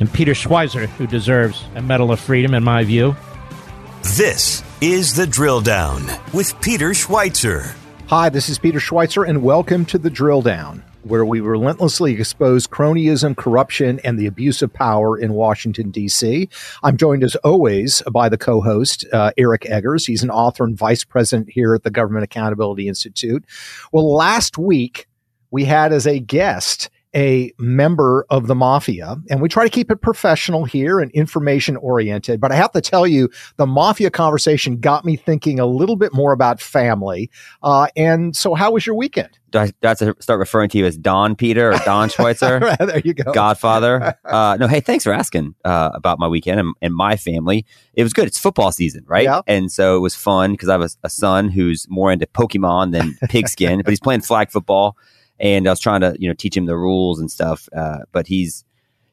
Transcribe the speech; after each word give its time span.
and 0.00 0.12
Peter 0.12 0.32
Schweizer, 0.32 0.86
who 0.86 1.06
deserves 1.06 1.64
a 1.74 1.82
Medal 1.82 2.12
of 2.12 2.20
Freedom, 2.20 2.54
in 2.54 2.64
my 2.64 2.84
view. 2.84 3.16
This 4.16 4.62
is 4.80 5.14
The 5.14 5.26
Drill 5.26 5.60
Down 5.60 6.06
with 6.32 6.60
Peter 6.60 6.90
Schweizer. 6.90 7.74
Hi, 8.06 8.28
this 8.28 8.48
is 8.48 8.58
Peter 8.58 8.78
Schweizer, 8.78 9.28
and 9.28 9.42
welcome 9.42 9.84
to 9.86 9.98
The 9.98 10.08
Drill 10.08 10.40
Down, 10.40 10.82
where 11.02 11.24
we 11.24 11.40
relentlessly 11.40 12.14
expose 12.14 12.66
cronyism, 12.66 13.36
corruption, 13.36 14.00
and 14.04 14.18
the 14.18 14.26
abuse 14.26 14.62
of 14.62 14.72
power 14.72 15.18
in 15.18 15.34
Washington, 15.34 15.90
D.C. 15.90 16.48
I'm 16.82 16.96
joined, 16.96 17.24
as 17.24 17.36
always, 17.36 18.02
by 18.10 18.28
the 18.28 18.38
co 18.38 18.60
host, 18.60 19.04
uh, 19.12 19.32
Eric 19.36 19.66
Eggers. 19.66 20.06
He's 20.06 20.22
an 20.22 20.30
author 20.30 20.64
and 20.64 20.78
vice 20.78 21.04
president 21.04 21.50
here 21.50 21.74
at 21.74 21.82
the 21.82 21.90
Government 21.90 22.24
Accountability 22.24 22.88
Institute. 22.88 23.44
Well, 23.92 24.14
last 24.14 24.56
week, 24.56 25.06
we 25.50 25.64
had 25.64 25.92
as 25.92 26.06
a 26.06 26.18
guest 26.18 26.88
a 27.14 27.52
member 27.58 28.26
of 28.30 28.46
the 28.46 28.54
mafia. 28.54 29.16
And 29.30 29.40
we 29.40 29.48
try 29.48 29.64
to 29.64 29.70
keep 29.70 29.90
it 29.90 30.00
professional 30.02 30.64
here 30.64 31.00
and 31.00 31.10
information 31.12 31.76
oriented. 31.76 32.40
But 32.40 32.52
I 32.52 32.56
have 32.56 32.72
to 32.72 32.80
tell 32.80 33.06
you, 33.06 33.28
the 33.56 33.66
mafia 33.66 34.10
conversation 34.10 34.78
got 34.78 35.04
me 35.04 35.16
thinking 35.16 35.58
a 35.58 35.66
little 35.66 35.96
bit 35.96 36.12
more 36.12 36.32
about 36.32 36.60
family. 36.60 37.30
Uh, 37.62 37.88
and 37.96 38.36
so, 38.36 38.54
how 38.54 38.72
was 38.72 38.86
your 38.86 38.94
weekend? 38.94 39.38
Do 39.50 39.60
I, 39.60 39.66
do 39.68 39.72
I 39.84 39.88
have 39.88 39.98
to 39.98 40.14
start 40.20 40.38
referring 40.40 40.68
to 40.70 40.78
you 40.78 40.84
as 40.84 40.98
Don 40.98 41.34
Peter 41.34 41.72
or 41.72 41.78
Don 41.78 42.08
Schweizer? 42.10 42.76
there 42.78 43.00
you 43.04 43.14
go. 43.14 43.32
Godfather. 43.32 44.16
Uh, 44.28 44.56
no, 44.60 44.66
hey, 44.66 44.80
thanks 44.80 45.04
for 45.04 45.12
asking 45.12 45.54
uh, 45.64 45.90
about 45.94 46.18
my 46.18 46.28
weekend 46.28 46.60
and, 46.60 46.74
and, 46.82 46.94
my 46.94 47.16
family. 47.16 47.64
It 47.94 48.02
was 48.02 48.12
good. 48.12 48.26
It's 48.26 48.38
football 48.38 48.70
season, 48.72 49.04
right? 49.06 49.24
Yeah. 49.24 49.40
And 49.46 49.72
so 49.72 49.96
it 49.96 50.00
was 50.00 50.14
fun 50.14 50.52
because 50.52 50.68
I 50.68 50.72
have 50.72 50.82
a, 50.82 50.90
a 51.04 51.08
son 51.08 51.48
who's 51.48 51.86
more 51.88 52.12
into 52.12 52.26
Pokemon 52.26 52.92
than 52.92 53.16
pigskin, 53.30 53.80
but 53.82 53.88
he's 53.88 54.00
playing 54.00 54.20
flag 54.20 54.50
football 54.50 54.96
and 55.40 55.66
I 55.66 55.70
was 55.70 55.80
trying 55.80 56.00
to 56.00 56.16
you 56.18 56.28
know 56.28 56.34
teach 56.34 56.56
him 56.56 56.66
the 56.66 56.76
rules 56.76 57.20
and 57.20 57.30
stuff. 57.30 57.68
Uh, 57.76 57.98
but 58.12 58.26
he's 58.26 58.64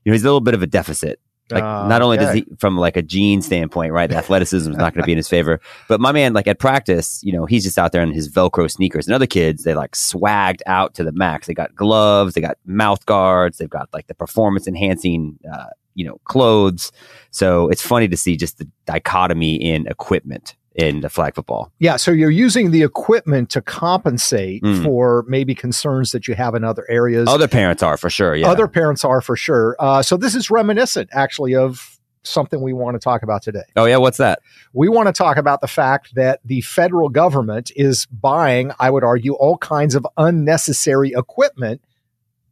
you 0.04 0.12
know 0.12 0.14
he's 0.14 0.24
a 0.24 0.28
little 0.28 0.42
bit 0.42 0.54
of 0.54 0.62
a 0.62 0.68
deficit. 0.68 1.20
Like 1.52 1.64
uh, 1.64 1.88
not 1.88 2.02
only 2.02 2.18
okay. 2.18 2.26
does 2.26 2.36
he 2.36 2.46
from 2.58 2.76
like 2.76 2.98
a 2.98 3.04
gene 3.04 3.42
standpoint, 3.42 3.92
right? 3.92 4.10
The 4.10 4.18
athleticism 4.24 4.72
is 4.72 4.78
not 4.78 4.94
going 4.94 5.04
to 5.04 5.06
be 5.06 5.12
in 5.12 5.18
his 5.18 5.28
favor. 5.28 5.60
But 5.88 6.02
my 6.02 6.12
man, 6.12 6.34
like 6.34 6.48
at 6.48 6.60
practice, 6.60 7.22
you 7.24 7.32
know, 7.32 7.46
he's 7.46 7.64
just 7.64 7.78
out 7.78 7.92
there 7.92 8.02
in 8.02 8.12
his 8.12 8.30
Velcro 8.30 8.70
sneakers. 8.70 9.06
And 9.06 9.14
other 9.14 9.28
kids, 9.28 9.64
they 9.64 9.76
like 9.76 9.92
swagged 9.92 10.62
out 10.66 10.96
to 10.96 11.04
the 11.04 11.12
max. 11.12 11.46
They 11.46 11.54
got 11.54 11.76
gloves, 11.76 12.34
they 12.34 12.42
got 12.42 12.58
mouth 12.66 13.06
guards, 13.06 13.60
they've 13.60 13.70
got 13.70 13.90
like 13.94 14.08
the 14.08 14.16
performance 14.16 14.68
enhancing, 14.68 15.38
uh, 15.54 15.68
you 15.94 16.06
know, 16.06 16.20
clothes. 16.24 16.92
So 17.30 17.70
it's 17.70 17.82
funny 17.82 18.08
to 18.08 18.18
see 18.18 18.38
just 18.38 18.58
the 18.58 18.68
dichotomy 18.88 19.56
in 19.56 19.86
equipment 19.88 20.56
in 20.76 21.02
the 21.02 21.10
flag 21.10 21.36
football. 21.36 21.72
Yeah, 21.80 21.96
so 21.96 22.12
you're 22.12 22.30
using 22.30 22.72
the 22.72 22.84
equipment 22.84 23.50
to 23.52 23.62
compensate 23.62 24.62
mm. 24.62 24.84
for 24.84 25.24
maybe 25.28 25.56
concerns 25.56 26.12
that 26.12 26.28
you 26.28 26.36
have 26.36 26.54
in 26.54 26.64
other 26.64 26.86
areas. 26.90 27.28
Other 27.28 27.48
parents 27.48 27.82
are 27.82 27.98
for 27.98 28.10
sure. 28.10 28.36
Yeah, 28.36 28.50
other 28.50 28.68
parents 28.68 29.06
are 29.06 29.22
for 29.22 29.36
sure. 29.36 29.76
Uh, 29.80 30.02
so 30.02 30.18
this 30.18 30.36
is 30.36 30.52
reminiscent, 30.52 31.10
actually, 31.14 31.56
of 31.56 32.00
something 32.24 32.62
we 32.62 32.74
want 32.74 32.96
to 32.96 33.00
talk 33.00 33.24
about 33.24 33.42
today. 33.42 33.64
Oh 33.76 33.86
yeah, 33.86 33.98
what's 33.98 34.18
that? 34.18 34.40
We 34.74 34.90
want 34.90 35.08
to 35.08 35.14
talk 35.14 35.38
about 35.38 35.62
the 35.62 35.68
fact 35.68 36.16
that 36.16 36.40
the 36.44 36.62
federal 36.62 37.10
government 37.10 37.72
is 37.76 38.06
buying, 38.08 38.72
I 38.80 38.90
would 38.90 39.04
argue, 39.04 39.34
all 39.34 39.58
kinds 39.58 39.96
of 39.96 40.06
unnecessary 40.18 41.14
equipment, 41.16 41.82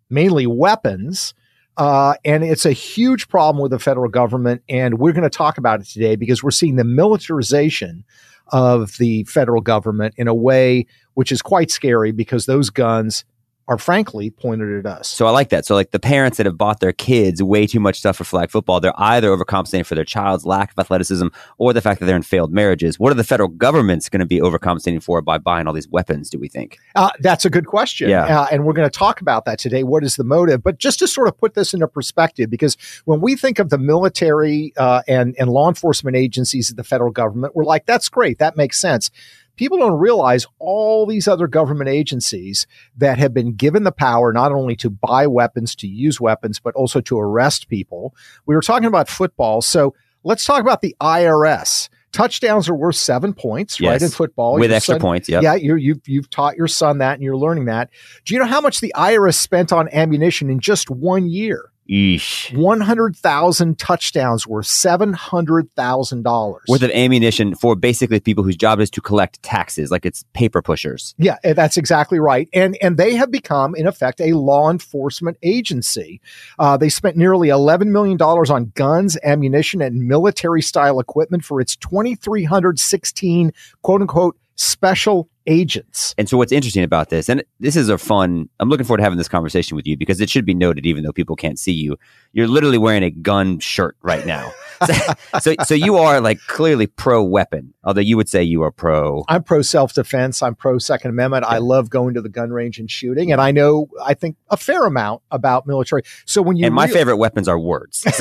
mainly 0.09 0.47
weapons. 0.47 1.33
Uh, 1.77 2.13
and 2.23 2.43
it's 2.43 2.65
a 2.65 2.71
huge 2.71 3.27
problem 3.29 3.61
with 3.61 3.71
the 3.71 3.79
federal 3.79 4.09
government. 4.09 4.61
And 4.69 4.99
we're 4.99 5.13
going 5.13 5.23
to 5.23 5.29
talk 5.29 5.57
about 5.57 5.81
it 5.81 5.87
today 5.87 6.15
because 6.15 6.43
we're 6.43 6.51
seeing 6.51 6.75
the 6.75 6.83
militarization 6.83 8.03
of 8.49 8.97
the 8.97 9.23
federal 9.23 9.61
government 9.61 10.13
in 10.17 10.27
a 10.27 10.35
way 10.35 10.85
which 11.13 11.31
is 11.31 11.41
quite 11.41 11.71
scary 11.71 12.11
because 12.11 12.45
those 12.45 12.69
guns 12.69 13.23
are 13.67 13.77
frankly 13.77 14.29
pointed 14.29 14.85
at 14.85 14.85
us. 14.85 15.07
So 15.07 15.25
I 15.25 15.31
like 15.31 15.49
that. 15.49 15.65
So 15.65 15.73
like 15.73 15.91
the 15.91 15.99
parents 15.99 16.37
that 16.37 16.45
have 16.45 16.57
bought 16.57 16.81
their 16.81 16.91
kids 16.91 17.41
way 17.41 17.65
too 17.65 17.79
much 17.79 17.97
stuff 17.97 18.17
for 18.17 18.25
flag 18.25 18.51
football, 18.51 18.81
they're 18.81 18.93
either 18.97 19.29
overcompensating 19.29 19.85
for 19.85 19.95
their 19.95 20.03
child's 20.03 20.45
lack 20.45 20.71
of 20.71 20.79
athleticism 20.79 21.27
or 21.57 21.71
the 21.71 21.81
fact 21.81 21.99
that 21.99 22.07
they're 22.07 22.15
in 22.15 22.23
failed 22.23 22.51
marriages. 22.51 22.99
What 22.99 23.11
are 23.11 23.15
the 23.15 23.23
federal 23.23 23.47
governments 23.49 24.09
going 24.09 24.19
to 24.19 24.25
be 24.25 24.39
overcompensating 24.39 25.01
for 25.01 25.21
by 25.21 25.37
buying 25.37 25.67
all 25.67 25.73
these 25.73 25.87
weapons? 25.87 26.29
Do 26.29 26.39
we 26.39 26.49
think? 26.49 26.77
Uh, 26.95 27.11
that's 27.19 27.45
a 27.45 27.49
good 27.49 27.67
question. 27.67 28.09
Yeah, 28.09 28.41
uh, 28.41 28.47
and 28.51 28.65
we're 28.65 28.73
going 28.73 28.89
to 28.89 28.97
talk 28.97 29.21
about 29.21 29.45
that 29.45 29.59
today. 29.59 29.83
What 29.83 30.03
is 30.03 30.17
the 30.17 30.25
motive? 30.25 30.61
But 30.61 30.77
just 30.77 30.99
to 30.99 31.07
sort 31.07 31.29
of 31.29 31.37
put 31.37 31.53
this 31.53 31.73
into 31.73 31.87
perspective, 31.87 32.49
because 32.49 32.75
when 33.05 33.21
we 33.21 33.35
think 33.35 33.59
of 33.59 33.69
the 33.69 33.77
military 33.77 34.73
uh, 34.75 35.03
and 35.07 35.35
and 35.39 35.49
law 35.49 35.69
enforcement 35.69 36.17
agencies 36.17 36.69
of 36.69 36.75
the 36.75 36.83
federal 36.83 37.11
government, 37.11 37.55
we're 37.55 37.63
like, 37.63 37.85
that's 37.85 38.09
great, 38.09 38.39
that 38.39 38.57
makes 38.57 38.79
sense 38.79 39.09
people 39.55 39.77
don't 39.77 39.99
realize 39.99 40.45
all 40.59 41.05
these 41.05 41.27
other 41.27 41.47
government 41.47 41.89
agencies 41.89 42.67
that 42.97 43.17
have 43.17 43.33
been 43.33 43.53
given 43.53 43.83
the 43.83 43.91
power 43.91 44.33
not 44.33 44.51
only 44.51 44.75
to 44.77 44.89
buy 44.89 45.27
weapons, 45.27 45.75
to 45.75 45.87
use 45.87 46.19
weapons, 46.19 46.59
but 46.59 46.73
also 46.75 47.01
to 47.01 47.19
arrest 47.19 47.67
people. 47.67 48.15
We 48.45 48.55
were 48.55 48.61
talking 48.61 48.87
about 48.87 49.09
football. 49.09 49.61
So 49.61 49.93
let's 50.23 50.45
talk 50.45 50.61
about 50.61 50.81
the 50.81 50.95
IRS. 51.01 51.89
Touchdowns 52.11 52.69
are 52.69 52.75
worth 52.75 52.95
seven 52.95 53.33
points, 53.33 53.79
yes. 53.79 53.89
right? 53.89 54.01
In 54.03 54.09
football, 54.09 54.53
with 54.53 54.69
your 54.69 54.75
extra 54.75 54.95
son, 54.95 55.01
points, 55.01 55.27
yeah, 55.27 55.41
yeah. 55.41 55.55
you 55.55 55.75
you've 55.75 56.07
you've 56.07 56.29
taught 56.29 56.55
your 56.55 56.67
son 56.67 56.99
that, 56.99 57.15
and 57.15 57.23
you're 57.23 57.35
learning 57.35 57.65
that. 57.65 57.89
Do 58.23 58.35
you 58.35 58.39
know 58.39 58.45
how 58.45 58.61
much 58.61 58.81
the 58.81 58.93
IRS 58.95 59.33
spent 59.33 59.73
on 59.73 59.89
ammunition 59.89 60.51
in 60.51 60.59
just 60.59 60.91
one 60.91 61.27
year? 61.27 61.72
Eesh. 61.89 62.55
100,000 62.55 63.77
touchdowns 63.77 64.47
worth 64.47 64.65
$700,000 64.65 66.59
worth 66.67 66.81
of 66.81 66.89
ammunition 66.91 67.55
for 67.55 67.75
basically 67.75 68.19
people 68.19 68.43
whose 68.43 68.55
job 68.55 68.79
is 68.79 68.89
to 68.91 69.01
collect 69.01 69.41
taxes, 69.43 69.91
like 69.91 70.05
it's 70.05 70.23
paper 70.33 70.61
pushers. 70.61 71.13
Yeah, 71.17 71.37
eh, 71.43 71.53
that's 71.53 71.77
exactly 71.77 72.19
right. 72.19 72.47
And, 72.53 72.77
and 72.81 72.97
they 72.97 73.15
have 73.15 73.31
become, 73.31 73.75
in 73.75 73.87
effect, 73.87 74.21
a 74.21 74.33
law 74.33 74.69
enforcement 74.69 75.37
agency. 75.43 76.21
Uh, 76.57 76.77
they 76.77 76.89
spent 76.89 77.17
nearly 77.17 77.49
$11 77.49 77.87
million 77.87 78.21
on 78.21 78.71
guns, 78.75 79.17
ammunition, 79.23 79.81
and 79.81 80.07
military 80.07 80.61
style 80.61 80.99
equipment 80.99 81.43
for 81.43 81.59
its 81.59 81.75
2,316 81.75 83.51
quote 83.81 84.01
unquote 84.01 84.37
special 84.55 85.29
agents. 85.47 86.13
And 86.17 86.27
so 86.29 86.37
what's 86.37 86.51
interesting 86.51 86.83
about 86.83 87.09
this, 87.09 87.29
and 87.29 87.43
this 87.59 87.75
is 87.75 87.89
a 87.89 87.97
fun, 87.97 88.49
I'm 88.59 88.69
looking 88.69 88.85
forward 88.85 88.97
to 88.97 89.03
having 89.03 89.17
this 89.17 89.27
conversation 89.27 89.75
with 89.75 89.87
you 89.87 89.97
because 89.97 90.21
it 90.21 90.29
should 90.29 90.45
be 90.45 90.53
noted, 90.53 90.85
even 90.85 91.03
though 91.03 91.11
people 91.11 91.35
can't 91.35 91.59
see 91.59 91.71
you, 91.71 91.97
you're 92.31 92.47
literally 92.47 92.77
wearing 92.77 93.03
a 93.03 93.11
gun 93.11 93.59
shirt 93.59 93.95
right 94.01 94.25
now. 94.25 94.51
so, 94.85 94.93
so, 95.39 95.55
so, 95.65 95.75
you 95.75 95.95
are 95.97 96.19
like 96.19 96.39
clearly 96.47 96.87
pro 96.87 97.23
weapon, 97.23 97.73
although 97.83 98.01
you 98.01 98.17
would 98.17 98.27
say 98.27 98.43
you 98.43 98.63
are 98.63 98.71
pro. 98.71 99.23
I'm 99.29 99.43
pro 99.43 99.61
self 99.61 99.93
defense. 99.93 100.41
I'm 100.41 100.55
pro 100.55 100.77
Second 100.77 101.11
Amendment. 101.11 101.45
I 101.45 101.59
love 101.59 101.89
going 101.89 102.15
to 102.15 102.21
the 102.21 102.29
gun 102.29 102.51
range 102.51 102.79
and 102.79 102.89
shooting. 102.89 103.31
And 103.31 103.39
I 103.39 103.51
know, 103.51 103.87
I 104.03 104.13
think, 104.13 104.35
a 104.49 104.57
fair 104.57 104.85
amount 104.85 105.21
about 105.31 105.67
military. 105.67 106.01
So 106.25 106.41
when 106.41 106.57
you. 106.57 106.65
And 106.65 106.75
my 106.75 106.85
re- 106.85 106.91
favorite 106.91 107.17
weapons 107.17 107.47
are 107.47 107.59
words. 107.59 108.05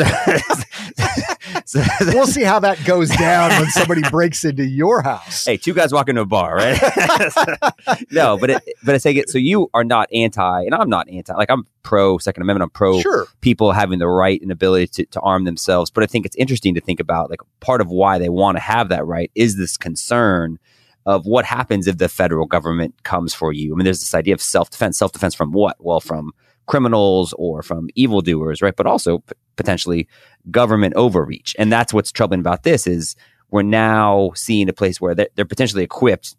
So, 1.64 1.82
we'll 2.00 2.26
see 2.26 2.42
how 2.42 2.58
that 2.60 2.84
goes 2.84 3.08
down 3.10 3.50
when 3.50 3.68
somebody 3.70 4.02
breaks 4.10 4.44
into 4.44 4.64
your 4.64 5.02
house. 5.02 5.44
Hey, 5.44 5.56
two 5.56 5.74
guys 5.74 5.92
walk 5.92 6.08
into 6.08 6.22
a 6.22 6.26
bar, 6.26 6.56
right? 6.56 6.78
no, 8.10 8.38
but 8.38 8.50
it, 8.50 8.62
but 8.84 8.94
I 8.94 8.98
say 8.98 9.12
it. 9.12 9.28
So 9.28 9.38
you 9.38 9.68
are 9.74 9.84
not 9.84 10.08
anti, 10.12 10.62
and 10.62 10.74
I'm 10.74 10.88
not 10.88 11.08
anti. 11.08 11.34
Like 11.34 11.50
I'm 11.50 11.66
pro 11.82 12.18
Second 12.18 12.42
Amendment. 12.42 12.64
I'm 12.64 12.70
pro 12.70 13.00
sure. 13.00 13.26
people 13.40 13.72
having 13.72 13.98
the 13.98 14.08
right 14.08 14.40
and 14.40 14.50
ability 14.50 14.86
to, 14.88 15.06
to 15.06 15.20
arm 15.20 15.44
themselves. 15.44 15.90
But 15.90 16.04
I 16.04 16.06
think 16.06 16.26
it's 16.26 16.36
interesting 16.36 16.74
to 16.74 16.80
think 16.80 17.00
about 17.00 17.30
like 17.30 17.40
part 17.60 17.80
of 17.80 17.88
why 17.88 18.18
they 18.18 18.28
want 18.28 18.56
to 18.56 18.62
have 18.62 18.88
that 18.90 19.06
right 19.06 19.30
is 19.34 19.56
this 19.56 19.76
concern 19.76 20.58
of 21.06 21.26
what 21.26 21.44
happens 21.44 21.86
if 21.86 21.98
the 21.98 22.08
federal 22.08 22.46
government 22.46 23.02
comes 23.02 23.34
for 23.34 23.52
you. 23.52 23.72
I 23.72 23.76
mean, 23.76 23.84
there's 23.84 24.00
this 24.00 24.14
idea 24.14 24.34
of 24.34 24.42
self 24.42 24.70
defense. 24.70 24.98
Self 24.98 25.12
defense 25.12 25.34
from 25.34 25.52
what? 25.52 25.76
Well, 25.80 26.00
from 26.00 26.32
criminals 26.66 27.34
or 27.38 27.62
from 27.62 27.88
evildoers, 27.94 28.62
right? 28.62 28.76
But 28.76 28.86
also 28.86 29.18
p- 29.18 29.34
potentially 29.56 30.08
government 30.50 30.94
overreach. 30.94 31.56
And 31.58 31.72
that's 31.72 31.92
what's 31.92 32.12
troubling 32.12 32.40
about 32.40 32.62
this 32.62 32.86
is 32.86 33.16
we're 33.50 33.62
now 33.62 34.32
seeing 34.34 34.68
a 34.68 34.72
place 34.72 35.00
where 35.00 35.14
they're, 35.14 35.28
they're 35.34 35.44
potentially 35.44 35.82
equipped, 35.82 36.36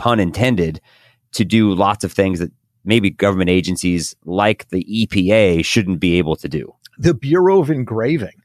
pun 0.00 0.18
intended, 0.18 0.80
to 1.32 1.44
do 1.44 1.74
lots 1.74 2.02
of 2.02 2.10
things 2.10 2.40
that 2.40 2.50
maybe 2.84 3.10
government 3.10 3.50
agencies 3.50 4.16
like 4.24 4.68
the 4.70 4.82
EPA 4.84 5.62
shouldn't 5.64 6.00
be 6.00 6.16
able 6.16 6.34
to 6.36 6.48
do. 6.48 6.74
The 6.98 7.14
Bureau 7.14 7.60
of 7.60 7.70
Engraving 7.70 8.42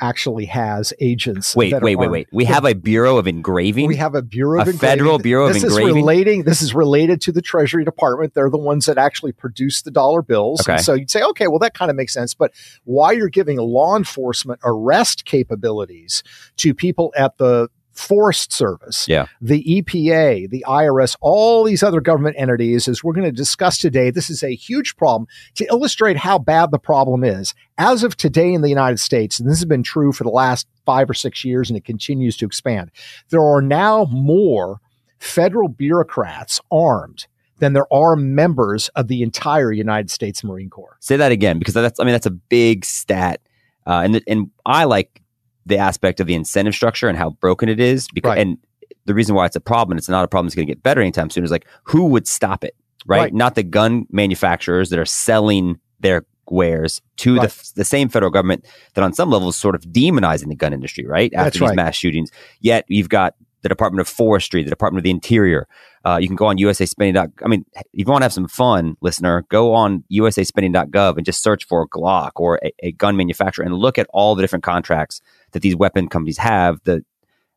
actually 0.00 0.46
has 0.46 0.92
agents. 1.00 1.54
Wait, 1.54 1.72
wait, 1.80 1.96
wait, 1.96 2.10
wait. 2.10 2.28
We 2.32 2.46
have 2.46 2.64
a 2.64 2.74
Bureau 2.74 3.18
of 3.18 3.28
Engraving. 3.28 3.86
We 3.86 3.96
have 3.96 4.14
a 4.14 4.22
Bureau 4.22 4.62
of 4.62 4.66
A 4.66 4.70
Engraving. 4.72 4.98
federal 4.98 5.18
Bureau 5.18 5.46
of 5.46 5.54
this 5.54 5.62
Engraving? 5.62 5.88
Is 5.88 5.94
relating, 5.94 6.42
this 6.42 6.62
is 6.62 6.74
related 6.74 7.20
to 7.22 7.32
the 7.32 7.42
Treasury 7.42 7.84
Department. 7.84 8.34
They're 8.34 8.50
the 8.50 8.58
ones 8.58 8.86
that 8.86 8.98
actually 8.98 9.32
produce 9.32 9.82
the 9.82 9.90
dollar 9.90 10.22
bills. 10.22 10.62
Okay. 10.62 10.72
And 10.74 10.82
so 10.84 10.94
you'd 10.94 11.10
say, 11.10 11.22
okay, 11.22 11.46
well, 11.46 11.60
that 11.60 11.74
kind 11.74 11.90
of 11.90 11.96
makes 11.96 12.12
sense. 12.12 12.34
But 12.34 12.52
why 12.84 13.12
you're 13.12 13.28
giving 13.28 13.58
law 13.58 13.96
enforcement 13.96 14.60
arrest 14.64 15.26
capabilities 15.26 16.22
to 16.56 16.74
people 16.74 17.12
at 17.16 17.38
the 17.38 17.68
Forest 17.94 18.52
Service, 18.52 19.06
Yeah. 19.08 19.26
the 19.40 19.62
EPA, 19.64 20.50
the 20.50 20.64
IRS, 20.66 21.16
all 21.20 21.64
these 21.64 21.82
other 21.82 22.00
government 22.00 22.36
entities, 22.38 22.88
as 22.88 23.02
we're 23.02 23.12
going 23.12 23.24
to 23.24 23.32
discuss 23.32 23.78
today, 23.78 24.10
this 24.10 24.28
is 24.28 24.42
a 24.42 24.54
huge 24.54 24.96
problem 24.96 25.26
to 25.54 25.64
illustrate 25.66 26.16
how 26.16 26.38
bad 26.38 26.70
the 26.70 26.78
problem 26.78 27.24
is. 27.24 27.54
As 27.78 28.02
of 28.02 28.16
today 28.16 28.52
in 28.52 28.60
the 28.62 28.68
United 28.68 29.00
States, 29.00 29.38
and 29.38 29.48
this 29.48 29.58
has 29.58 29.64
been 29.64 29.82
true 29.82 30.12
for 30.12 30.24
the 30.24 30.30
last 30.30 30.66
five 30.84 31.08
or 31.08 31.14
six 31.14 31.44
years 31.44 31.70
and 31.70 31.76
it 31.76 31.84
continues 31.84 32.36
to 32.38 32.46
expand, 32.46 32.90
there 33.30 33.42
are 33.42 33.62
now 33.62 34.06
more 34.10 34.80
federal 35.18 35.68
bureaucrats 35.68 36.60
armed 36.70 37.26
than 37.58 37.72
there 37.72 37.92
are 37.92 38.16
members 38.16 38.88
of 38.90 39.08
the 39.08 39.22
entire 39.22 39.72
United 39.72 40.10
States 40.10 40.42
Marine 40.44 40.68
Corps. 40.68 40.96
Say 41.00 41.16
that 41.16 41.32
again, 41.32 41.58
because 41.58 41.74
that's 41.74 41.98
I 42.00 42.04
mean 42.04 42.12
that's 42.12 42.26
a 42.26 42.30
big 42.30 42.84
stat, 42.84 43.40
uh, 43.86 44.02
and 44.04 44.20
and 44.26 44.50
I 44.66 44.84
like 44.84 45.22
the 45.66 45.78
aspect 45.78 46.20
of 46.20 46.26
the 46.26 46.34
incentive 46.34 46.74
structure 46.74 47.08
and 47.08 47.16
how 47.18 47.30
broken 47.30 47.68
it 47.68 47.80
is. 47.80 48.06
Because 48.14 48.30
Right. 48.30 48.38
and 48.38 48.58
the 49.06 49.14
reason 49.14 49.34
why 49.34 49.46
it's 49.46 49.56
a 49.56 49.60
problem, 49.60 49.92
and 49.92 49.98
it's 49.98 50.08
not 50.08 50.24
a 50.24 50.28
problem 50.28 50.46
that's 50.46 50.54
going 50.54 50.66
to 50.66 50.70
get 50.70 50.82
better 50.82 51.00
anytime 51.00 51.30
soon, 51.30 51.44
is 51.44 51.50
like 51.50 51.66
who 51.84 52.06
would 52.06 52.26
stop 52.26 52.64
it, 52.64 52.74
right? 53.06 53.18
Right. 53.20 53.34
Not 53.34 53.54
the 53.54 53.62
gun 53.62 54.06
manufacturers 54.10 54.90
that 54.90 54.98
are 54.98 55.04
selling 55.04 55.78
their 56.00 56.24
wares 56.50 57.00
to 57.16 57.36
Right. 57.36 57.48
the 57.48 57.72
the 57.76 57.84
same 57.84 58.08
federal 58.10 58.30
government 58.30 58.66
that 58.94 59.02
on 59.04 59.12
some 59.14 59.30
level 59.30 59.48
is 59.48 59.56
sort 59.56 59.74
of 59.74 59.82
demonizing 59.82 60.48
the 60.48 60.54
gun 60.54 60.72
industry, 60.74 61.06
right? 61.06 61.32
After 61.34 61.44
That's 61.44 61.54
these 61.60 61.68
right. 61.68 61.76
mass 61.76 61.94
shootings, 61.96 62.30
yet 62.60 62.84
you've 62.88 63.08
got 63.08 63.34
the 63.62 63.68
Department 63.70 64.00
of 64.02 64.08
Forestry, 64.08 64.62
the 64.62 64.68
Department 64.68 64.98
of 65.00 65.04
the 65.04 65.10
Interior. 65.10 65.66
Uh, 66.04 66.18
you 66.20 66.26
can 66.26 66.36
go 66.36 66.44
on 66.44 66.58
USA 66.58 66.84
Spending. 66.84 67.16
I 67.42 67.48
mean, 67.48 67.64
if 67.74 67.82
you 67.94 68.04
want 68.04 68.20
to 68.20 68.26
have 68.26 68.32
some 68.34 68.46
fun, 68.46 68.94
listener, 69.00 69.46
go 69.48 69.72
on 69.72 70.04
USAspending.gov 70.12 71.16
and 71.16 71.24
just 71.24 71.42
search 71.42 71.64
for 71.66 71.88
Glock 71.88 72.32
or 72.36 72.60
a, 72.62 72.72
a 72.82 72.92
gun 72.92 73.16
manufacturer 73.16 73.64
and 73.64 73.74
look 73.74 73.98
at 73.98 74.06
all 74.12 74.34
the 74.34 74.42
different 74.42 74.64
contracts 74.64 75.22
that 75.54 75.62
these 75.62 75.74
weapon 75.74 76.08
companies 76.08 76.36
have. 76.38 76.78
The 76.84 77.02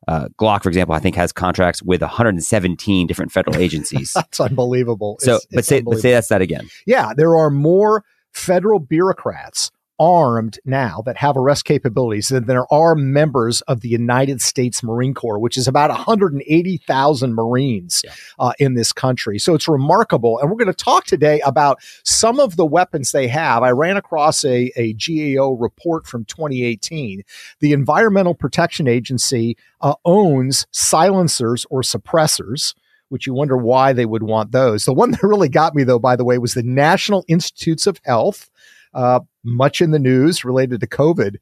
uh, 0.06 0.28
Glock, 0.40 0.62
for 0.62 0.70
example, 0.70 0.94
I 0.94 1.00
think 1.00 1.16
has 1.16 1.32
contracts 1.32 1.82
with 1.82 2.00
117 2.00 3.06
different 3.06 3.30
federal 3.30 3.56
agencies. 3.60 4.12
That's 4.14 4.40
unbelievable. 4.40 5.18
so, 5.20 5.34
It's- 5.34 5.46
but 5.50 5.58
it's 5.58 5.68
say, 5.68 5.80
but 5.82 5.98
say 5.98 6.12
that's 6.12 6.28
that 6.28 6.40
again. 6.40 6.68
yeah, 6.86 7.12
there 7.14 7.36
are 7.36 7.50
more 7.50 8.04
federal 8.32 8.78
bureaucrats 8.78 9.70
armed 9.98 10.58
now 10.64 11.02
that 11.06 11.16
have 11.16 11.36
arrest 11.36 11.64
capabilities 11.64 12.28
than 12.28 12.46
there 12.46 12.72
are 12.72 12.94
members 12.94 13.60
of 13.62 13.80
the 13.80 13.88
United 13.88 14.40
States 14.40 14.82
Marine 14.82 15.14
Corps, 15.14 15.38
which 15.38 15.56
is 15.56 15.66
about 15.68 15.90
180,000 15.90 17.34
Marines 17.34 18.02
Yeah. 18.04 18.12
uh, 18.38 18.52
in 18.58 18.74
this 18.74 18.92
country. 18.92 19.38
So 19.38 19.54
it's 19.54 19.68
remarkable. 19.68 20.38
And 20.38 20.50
we're 20.50 20.56
going 20.56 20.66
to 20.66 20.84
talk 20.84 21.04
today 21.04 21.40
about 21.40 21.78
some 22.04 22.38
of 22.40 22.56
the 22.56 22.66
weapons 22.66 23.12
they 23.12 23.28
have. 23.28 23.62
I 23.62 23.70
ran 23.70 23.96
across 23.96 24.44
a, 24.44 24.70
a 24.76 24.92
GAO 24.94 25.52
report 25.52 26.06
from 26.06 26.24
2018. 26.26 27.22
The 27.60 27.72
Environmental 27.72 28.34
Protection 28.34 28.86
Agency 28.88 29.56
uh, 29.80 29.94
owns 30.04 30.66
silencers 30.70 31.66
or 31.70 31.82
suppressors 31.82 32.74
which 33.10 33.26
you 33.26 33.32
wonder 33.32 33.56
why 33.56 33.94
they 33.94 34.04
would 34.04 34.22
want 34.22 34.52
those. 34.52 34.84
The 34.84 34.92
one 34.92 35.12
that 35.12 35.22
really 35.22 35.48
got 35.48 35.74
me, 35.74 35.82
though, 35.82 35.98
by 35.98 36.14
the 36.14 36.26
way, 36.26 36.36
was 36.36 36.52
the 36.52 36.62
National 36.62 37.24
Institutes 37.26 37.86
of 37.86 37.98
Health, 38.04 38.50
uh, 38.94 39.20
much 39.44 39.80
in 39.80 39.90
the 39.90 39.98
news 39.98 40.44
related 40.44 40.80
to 40.80 40.86
COVID. 40.86 41.36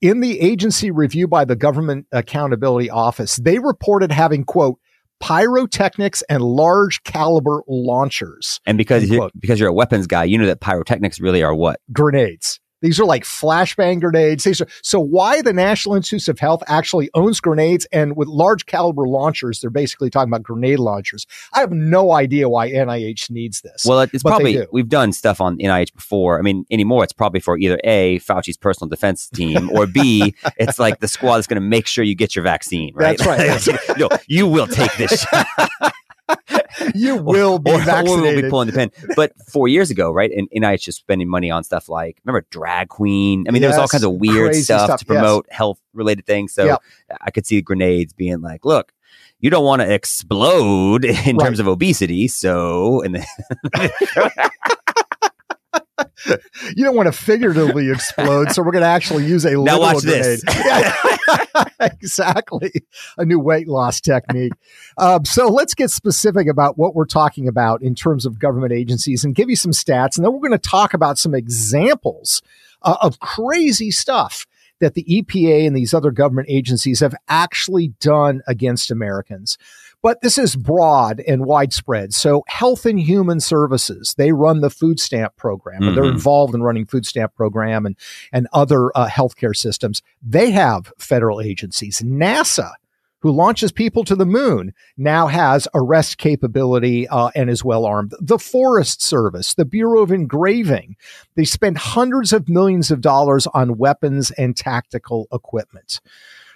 In 0.00 0.20
the 0.20 0.40
agency 0.40 0.90
review 0.90 1.26
by 1.26 1.44
the 1.44 1.56
Government 1.56 2.06
Accountability 2.12 2.88
Office, 2.88 3.36
they 3.36 3.58
reported 3.58 4.12
having, 4.12 4.44
quote, 4.44 4.78
pyrotechnics 5.20 6.22
and 6.28 6.42
large 6.42 7.02
caliber 7.02 7.62
launchers, 7.66 8.60
And 8.66 8.78
because 8.78 9.10
you're, 9.10 9.30
because 9.38 9.58
you're 9.58 9.68
a 9.68 9.74
weapons 9.74 10.06
guy, 10.06 10.24
you 10.24 10.38
know 10.38 10.46
that 10.46 10.60
pyrotechnics 10.60 11.20
really 11.20 11.42
are 11.42 11.54
what? 11.54 11.80
grenades. 11.92 12.60
These 12.80 13.00
are 13.00 13.04
like 13.04 13.24
flashbang 13.24 14.00
grenades. 14.00 14.44
These 14.44 14.60
are, 14.60 14.68
so 14.82 15.00
why 15.00 15.42
the 15.42 15.52
National 15.52 15.94
Institutes 15.94 16.28
of 16.28 16.38
Health 16.38 16.62
actually 16.66 17.10
owns 17.14 17.40
grenades 17.40 17.86
and 17.92 18.16
with 18.16 18.28
large 18.28 18.66
caliber 18.66 19.06
launchers, 19.06 19.60
they're 19.60 19.70
basically 19.70 20.10
talking 20.10 20.30
about 20.30 20.42
grenade 20.42 20.78
launchers. 20.78 21.26
I 21.52 21.60
have 21.60 21.72
no 21.72 22.12
idea 22.12 22.48
why 22.48 22.70
NIH 22.70 23.30
needs 23.30 23.60
this. 23.60 23.84
Well, 23.84 24.00
it's 24.00 24.22
probably 24.22 24.54
do. 24.54 24.66
we've 24.72 24.88
done 24.88 25.12
stuff 25.12 25.40
on 25.40 25.58
NIH 25.58 25.94
before. 25.94 26.38
I 26.38 26.42
mean, 26.42 26.64
anymore 26.70 27.04
it's 27.04 27.12
probably 27.12 27.40
for 27.40 27.58
either 27.58 27.80
a 27.84 28.18
Fauci's 28.20 28.56
personal 28.56 28.88
defense 28.88 29.28
team 29.34 29.70
or 29.70 29.86
b 29.86 30.34
it's 30.56 30.78
like 30.78 31.00
the 31.00 31.08
squad 31.08 31.36
that's 31.36 31.46
going 31.46 31.60
to 31.60 31.68
make 31.68 31.86
sure 31.86 32.04
you 32.04 32.14
get 32.14 32.36
your 32.36 32.42
vaccine. 32.42 32.92
Right? 32.94 33.18
That's 33.18 33.66
right. 33.66 33.78
no, 33.98 34.08
you 34.26 34.46
will 34.46 34.66
take 34.66 34.94
this. 34.96 35.26
you 36.94 37.16
will 37.16 37.58
be 37.58 37.70
or, 37.70 37.74
or 37.74 37.78
vaccinated. 37.80 38.22
we'll 38.34 38.42
be 38.42 38.50
pulling 38.50 38.66
the 38.68 38.72
pin. 38.72 38.90
But 39.16 39.32
four 39.50 39.68
years 39.68 39.90
ago, 39.90 40.10
right, 40.12 40.30
and 40.30 40.48
NIH 40.50 40.88
is 40.88 40.96
spending 40.96 41.28
money 41.28 41.50
on 41.50 41.64
stuff 41.64 41.88
like 41.88 42.18
remember 42.24 42.46
drag 42.50 42.88
queen. 42.88 43.46
I 43.48 43.50
mean, 43.52 43.62
there 43.62 43.70
was 43.70 43.78
all 43.78 43.88
kinds 43.88 44.04
of 44.04 44.14
weird 44.14 44.54
stuff, 44.54 44.84
stuff, 44.84 45.00
to 45.00 45.06
promote 45.06 45.46
health 45.50 45.80
related 45.94 46.26
things. 46.26 46.52
So 46.52 46.64
Yep. 46.66 46.82
I 47.20 47.30
could 47.30 47.46
see 47.46 47.60
grenades 47.62 48.12
being 48.12 48.40
like, 48.40 48.64
look. 48.64 48.92
You 49.40 49.50
don't 49.50 49.64
want 49.64 49.82
to 49.82 49.92
explode 49.92 51.04
in 51.04 51.36
Right. 51.36 51.44
terms 51.44 51.60
of 51.60 51.68
obesity, 51.68 52.26
so 52.26 53.02
and 53.02 53.14
then 53.14 53.24
you 56.76 56.84
don't 56.84 56.96
want 56.96 57.06
to 57.06 57.12
figuratively 57.12 57.90
explode, 57.90 58.50
so 58.52 58.62
we're 58.62 58.72
going 58.72 58.82
to 58.82 58.88
actually 58.88 59.26
use 59.26 59.44
a 59.44 59.52
Now 59.52 59.80
watch 59.80 60.02
grenade. 60.02 60.40
this. 60.46 61.08
Exactly, 61.80 62.72
a 63.18 63.24
new 63.24 63.38
weight 63.38 63.68
loss 63.68 64.00
technique. 64.00 64.52
um, 64.96 65.24
so 65.24 65.48
let's 65.48 65.74
get 65.74 65.90
specific 65.90 66.48
about 66.48 66.76
what 66.76 66.94
we're 66.94 67.06
talking 67.06 67.46
about 67.46 67.82
in 67.82 67.94
terms 67.94 68.26
of 68.26 68.38
government 68.38 68.72
agencies, 68.72 69.24
and 69.24 69.34
give 69.34 69.48
you 69.48 69.56
some 69.56 69.72
stats, 69.72 70.16
and 70.16 70.24
then 70.24 70.32
we're 70.32 70.40
going 70.40 70.50
to 70.52 70.58
talk 70.58 70.94
about 70.94 71.18
some 71.18 71.34
examples 71.34 72.42
uh, 72.82 72.96
of 73.00 73.20
crazy 73.20 73.90
stuff 73.90 74.46
that 74.80 74.94
the 74.94 75.04
EPA 75.04 75.66
and 75.66 75.76
these 75.76 75.92
other 75.92 76.10
government 76.10 76.48
agencies 76.50 77.00
have 77.00 77.14
actually 77.28 77.88
done 78.00 78.42
against 78.46 78.90
Americans. 78.90 79.58
But 80.02 80.20
this 80.20 80.38
is 80.38 80.54
broad 80.54 81.20
and 81.26 81.44
widespread. 81.44 82.14
So 82.14 82.44
Health 82.46 82.86
and 82.86 83.00
Human 83.00 83.40
Services, 83.40 84.14
they 84.16 84.30
run 84.32 84.60
the 84.60 84.70
food 84.70 85.00
stamp 85.00 85.34
program, 85.36 85.88
or 85.88 85.92
they're 85.92 86.04
Mhm. 86.04 86.12
involved 86.12 86.54
in 86.54 86.62
running 86.62 86.86
food 86.86 87.04
stamp 87.04 87.34
program 87.34 87.84
and, 87.84 87.96
and 88.32 88.46
other 88.52 88.96
uh, 88.96 89.08
healthcare 89.08 89.56
systems. 89.56 90.02
They 90.22 90.52
have 90.52 90.92
federal 90.98 91.40
agencies. 91.40 92.00
NASA, 92.00 92.70
who 93.22 93.32
launches 93.32 93.72
people 93.72 94.04
to 94.04 94.14
the 94.14 94.24
moon, 94.24 94.72
now 94.96 95.26
has 95.26 95.66
arrest 95.74 96.18
capability 96.18 97.08
uh, 97.08 97.30
and 97.34 97.50
is 97.50 97.64
well 97.64 97.84
armed. 97.84 98.14
The 98.20 98.38
Forest 98.38 99.02
Service, 99.02 99.54
the 99.54 99.64
Bureau 99.64 100.02
of 100.02 100.12
Engraving, 100.12 100.94
they 101.34 101.44
spend 101.44 101.76
hundreds 101.78 102.32
of 102.32 102.48
millions 102.48 102.92
of 102.92 103.00
dollars 103.00 103.48
on 103.48 103.76
weapons 103.76 104.30
and 104.38 104.56
tactical 104.56 105.26
equipment. 105.32 106.00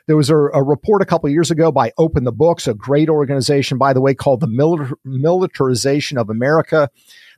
There 0.07 0.17
was 0.17 0.31
a, 0.31 0.37
a 0.37 0.63
report 0.63 1.03
a 1.03 1.07
couple 1.07 1.29
years 1.31 1.51
ago 1.51 1.71
by 1.71 1.93
Open 1.99 2.25
the 2.25 2.33
Books, 2.33 2.67
a 2.67 2.75
great 2.75 3.09
organization, 3.09 3.79
by 3.79 3.93
the 3.93 4.01
way, 4.01 4.15
called 4.15 4.41
the 4.41 4.49
Militar- 4.49 4.95
Militarization 5.05 6.19
of 6.19 6.29
America. 6.29 6.91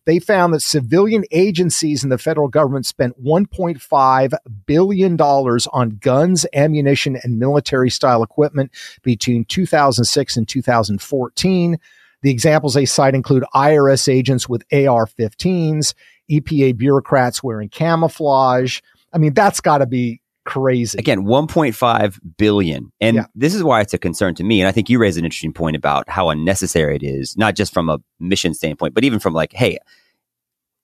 They 0.07 0.19
found 0.19 0.53
that 0.53 0.61
civilian 0.61 1.25
agencies 1.31 2.05
in 2.05 2.11
the 2.11 2.19
federal 2.19 2.49
government 2.49 2.87
spent 2.87 3.23
$1.5 3.23 4.35
billion 4.67 5.21
on 5.21 5.89
guns, 6.01 6.47
ammunition, 6.55 7.19
and 7.23 7.39
military 7.39 7.91
style 7.91 8.23
equipment 8.23 8.71
between 9.03 9.45
2006 9.47 10.37
and 10.37 10.47
2014. 10.47 11.79
The 12.23 12.31
examples 12.31 12.75
they 12.75 12.87
cite 12.87 13.15
include 13.15 13.45
IRS 13.55 14.13
agents 14.13 14.49
with 14.49 14.63
AR 14.73 15.07
15s, 15.07 15.95
EPA 16.31 16.77
bureaucrats 16.77 17.43
wearing 17.43 17.69
camouflage. 17.69 18.81
I 19.13 19.19
mean, 19.19 19.35
that's 19.35 19.61
got 19.61 19.79
to 19.79 19.87
be 19.87 20.21
crazy. 20.45 20.99
again 20.99 21.25
1.5 21.25 22.19
billion 22.37 22.93
and 23.01 23.17
Yeah. 23.17 23.27
this 23.35 23.55
is 23.55 23.63
why 23.63 23.81
it's 23.81 23.95
a 23.95 23.99
concern 23.99 24.35
to 24.37 24.45
me 24.45 24.61
and 24.61 24.69
i 24.69 24.73
think 24.73 24.89
you 24.91 24.99
raised 24.99 25.19
an 25.19 25.25
interesting 25.25 25.53
point 25.53 25.77
about 25.77 26.09
how 26.09 26.29
unnecessary 26.31 26.97
it 26.97 27.03
is 27.03 27.37
not 27.37 27.55
just 27.55 27.73
from 27.73 27.89
a 27.89 27.99
mission 28.21 28.55
standpoint 28.55 28.95
but 28.95 29.05
even 29.05 29.19
from 29.19 29.33
like 29.35 29.53
hey 29.53 29.79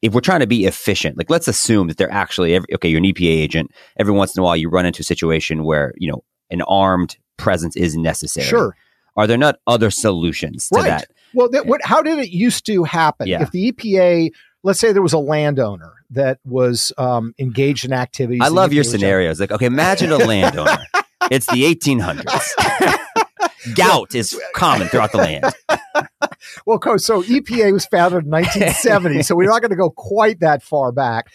if 0.02 0.14
we're 0.14 0.20
trying 0.20 0.40
to 0.40 0.46
be 0.46 0.64
efficient 0.64 1.18
like 1.18 1.28
let's 1.30 1.46
assume 1.48 1.88
that 1.88 1.96
they're 1.98 2.12
actually 2.12 2.54
every, 2.54 2.66
okay 2.74 2.88
you're 2.88 2.98
an 2.98 3.04
epa 3.04 3.26
agent 3.26 3.70
every 3.98 4.12
once 4.12 4.34
in 4.36 4.40
a 4.40 4.44
while 4.44 4.56
you 4.56 4.68
run 4.68 4.86
into 4.86 5.00
a 5.00 5.04
situation 5.04 5.64
where 5.64 5.92
you 5.96 6.10
know 6.10 6.22
an 6.50 6.62
armed 6.62 7.16
presence 7.36 7.76
is 7.76 7.96
necessary 7.96 8.46
Sure. 8.46 8.74
are 9.16 9.26
there 9.26 9.38
not 9.38 9.56
other 9.66 9.90
solutions 9.90 10.68
to 10.68 10.78
Right. 10.80 10.86
that 10.88 11.08
Well, 11.34 11.48
that, 11.50 11.64
eh, 11.64 11.68
what, 11.68 11.80
how 11.84 12.02
did 12.02 12.18
it 12.18 12.30
used 12.30 12.66
to 12.66 12.82
happen? 12.84 13.28
Yeah. 13.28 13.42
If 13.42 13.52
the 13.52 13.70
EPA, 13.70 14.30
let's 14.62 14.78
say 14.80 14.92
there 14.92 15.02
was 15.02 15.12
a 15.12 15.18
landowner 15.18 15.92
that 16.10 16.38
was 16.44 16.92
um, 16.98 17.34
engaged 17.38 17.84
in 17.84 17.92
activities. 17.92 18.40
i 18.42 18.48
love 18.48 18.72
your 18.72 18.84
scenarios 18.84 19.40
like 19.40 19.52
okay 19.52 19.66
imagine 19.66 20.10
a 20.12 20.18
landowner 20.18 20.78
it's 21.30 21.46
the 21.46 21.62
1800s 21.74 23.74
gout 23.74 24.14
is 24.14 24.38
common 24.54 24.88
throughout 24.88 25.12
the 25.12 25.18
land 25.18 25.44
Well, 26.66 26.78
co- 26.78 26.96
so 26.96 27.22
EPA 27.22 27.72
was 27.72 27.84
founded 27.86 28.24
in 28.24 28.30
1970, 28.30 29.22
so 29.22 29.36
we're 29.36 29.48
not 29.50 29.60
going 29.60 29.70
to 29.70 29.76
go 29.76 29.90
quite 29.90 30.40
that 30.40 30.62
far 30.62 30.90
back. 30.90 31.26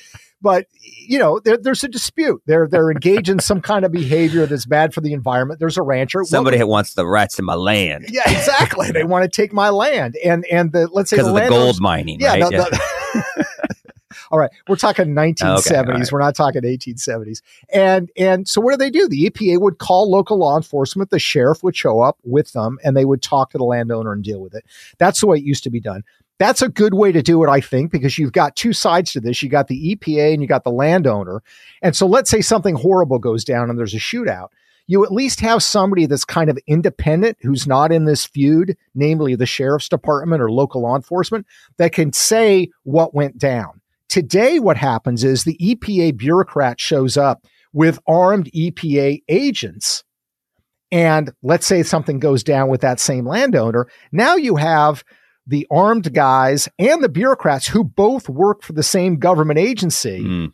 but 0.42 0.66
you 1.08 1.20
know, 1.20 1.40
there, 1.40 1.58
there's 1.58 1.84
a 1.84 1.88
dispute. 1.88 2.42
They're 2.48 2.68
they're 2.68 2.92
engaged 2.92 3.30
in 3.30 3.40
some 3.40 3.62
kind 3.62 3.86
of 3.86 3.92
behavior 3.92 4.46
that's 4.48 4.66
bad 4.66 4.94
for 4.94 5.02
the 5.02 5.14
environment. 5.14 5.60
There's 5.60 5.78
a 5.78 5.84
rancher. 5.84 6.24
Somebody 6.24 6.58
Well, 6.58 6.70
wants 6.70 6.96
the 6.96 7.06
rats 7.06 7.38
in 7.40 7.46
my 7.46 7.54
land 7.54 8.06
yeah, 8.10 8.24
exactly. 8.30 8.92
they 8.92 9.04
want 9.04 9.24
to 9.24 9.30
take 9.30 9.54
my 9.54 9.70
land, 9.70 10.18
and 10.24 10.44
and 10.52 10.72
the 10.72 10.88
let's 10.88 11.12
say 11.12 11.18
because 11.18 11.32
the 11.32 11.38
of 11.38 11.44
the 11.44 11.50
gold 11.50 11.80
mining, 11.80 12.20
Yeah, 12.20 12.32
right? 12.32 12.40
no, 12.40 12.50
no. 12.50 12.66
All 14.32 14.40
right, 14.40 14.52
we're 14.68 14.76
talking 14.76 15.08
1970s. 15.08 15.72
all 15.78 15.84
right. 15.86 16.12
We're 16.12 16.20
not 16.20 16.36
talking 16.36 16.62
1870s. 16.62 17.42
And 17.74 18.10
and 18.18 18.48
so 18.48 18.62
what 18.62 18.72
do 18.72 18.78
they 18.78 18.90
do? 18.90 19.08
The 19.08 19.30
EPA 19.30 19.60
would 19.60 19.78
call 19.78 20.10
local 20.10 20.38
law 20.38 20.56
enforcement. 20.58 21.10
The 21.10 21.20
sheriff 21.20 21.64
would 21.64 21.76
show 21.76 22.02
up 22.02 22.18
with 22.24 22.54
them, 22.54 22.78
and 22.84 22.96
they 22.96 23.06
would 23.06 23.22
talk 23.22 23.52
to 23.52 23.58
the 23.58 23.64
landowner 23.64 24.14
and 24.14 24.24
deal 24.24 24.40
with 24.40 24.56
it. 24.56 24.66
That's 24.98 25.20
the 25.20 25.28
way 25.28 25.38
it 25.38 25.44
used 25.44 25.64
to 25.66 25.70
be 25.70 25.80
done. 25.80 26.04
That's 26.38 26.62
a 26.62 26.70
good 26.70 26.94
way 26.94 27.12
to 27.12 27.22
do 27.22 27.44
it, 27.44 27.50
I 27.50 27.62
think, 27.62 27.92
because 27.92 28.18
you've 28.18 28.34
got 28.34 28.56
two 28.56 28.74
sides 28.74 29.14
to 29.14 29.22
this. 29.22 29.42
You 29.42 29.50
got 29.50 29.68
the 29.68 29.96
EPA 29.96 30.34
and 30.34 30.42
you 30.42 30.48
got 30.48 30.66
the 30.66 30.72
landowner. 30.72 31.42
And 31.82 31.96
so 31.96 32.06
let's 32.08 32.30
say 32.30 32.42
something 32.42 32.76
horrible 32.76 33.20
goes 33.20 33.46
down 33.46 33.70
and 33.70 33.80
there's 33.80 33.94
a 33.94 34.00
shootout. 34.00 34.50
You 34.88 35.04
at 35.04 35.12
least 35.12 35.40
have 35.40 35.64
somebody 35.64 36.06
that's 36.06 36.26
kind 36.26 36.50
of 36.50 36.60
independent 36.68 37.38
who's 37.42 37.66
not 37.66 37.92
in 37.92 38.06
this 38.06 38.26
feud, 38.26 38.78
namely 38.94 39.36
the 39.36 39.46
sheriff's 39.46 39.90
department 39.90 40.42
or 40.42 40.52
local 40.52 40.82
law 40.82 40.96
enforcement, 40.96 41.46
that 41.78 41.94
can 41.94 42.14
say 42.14 42.70
what 42.84 43.14
went 43.14 43.38
down. 43.38 43.82
Today, 44.10 44.60
what 44.60 44.78
happens 44.78 45.24
is 45.24 45.44
the 45.44 45.58
EPA 45.58 46.18
bureaucrat 46.18 46.80
shows 46.80 47.18
up 47.18 47.46
with 47.74 48.00
armed 48.08 48.50
EPA 48.54 49.24
agents. 49.28 50.04
And 50.92 51.34
let's 51.42 51.66
say 51.66 51.84
something 51.84 52.20
goes 52.20 52.44
down 52.44 52.70
with 52.70 52.82
that 52.82 53.00
same 53.00 53.28
landowner. 53.28 53.88
Now 54.12 54.36
you 54.36 54.56
have 54.56 55.04
the 55.48 55.68
armed 55.70 56.14
guys 56.14 56.70
and 56.80 57.04
the 57.04 57.10
bureaucrats 57.10 57.68
who 57.68 57.84
both 57.84 58.30
work 58.30 58.64
for 58.64 58.74
the 58.74 58.84
same 58.84 59.18
government 59.18 59.60
agency 59.60 60.22
Mm. 60.22 60.54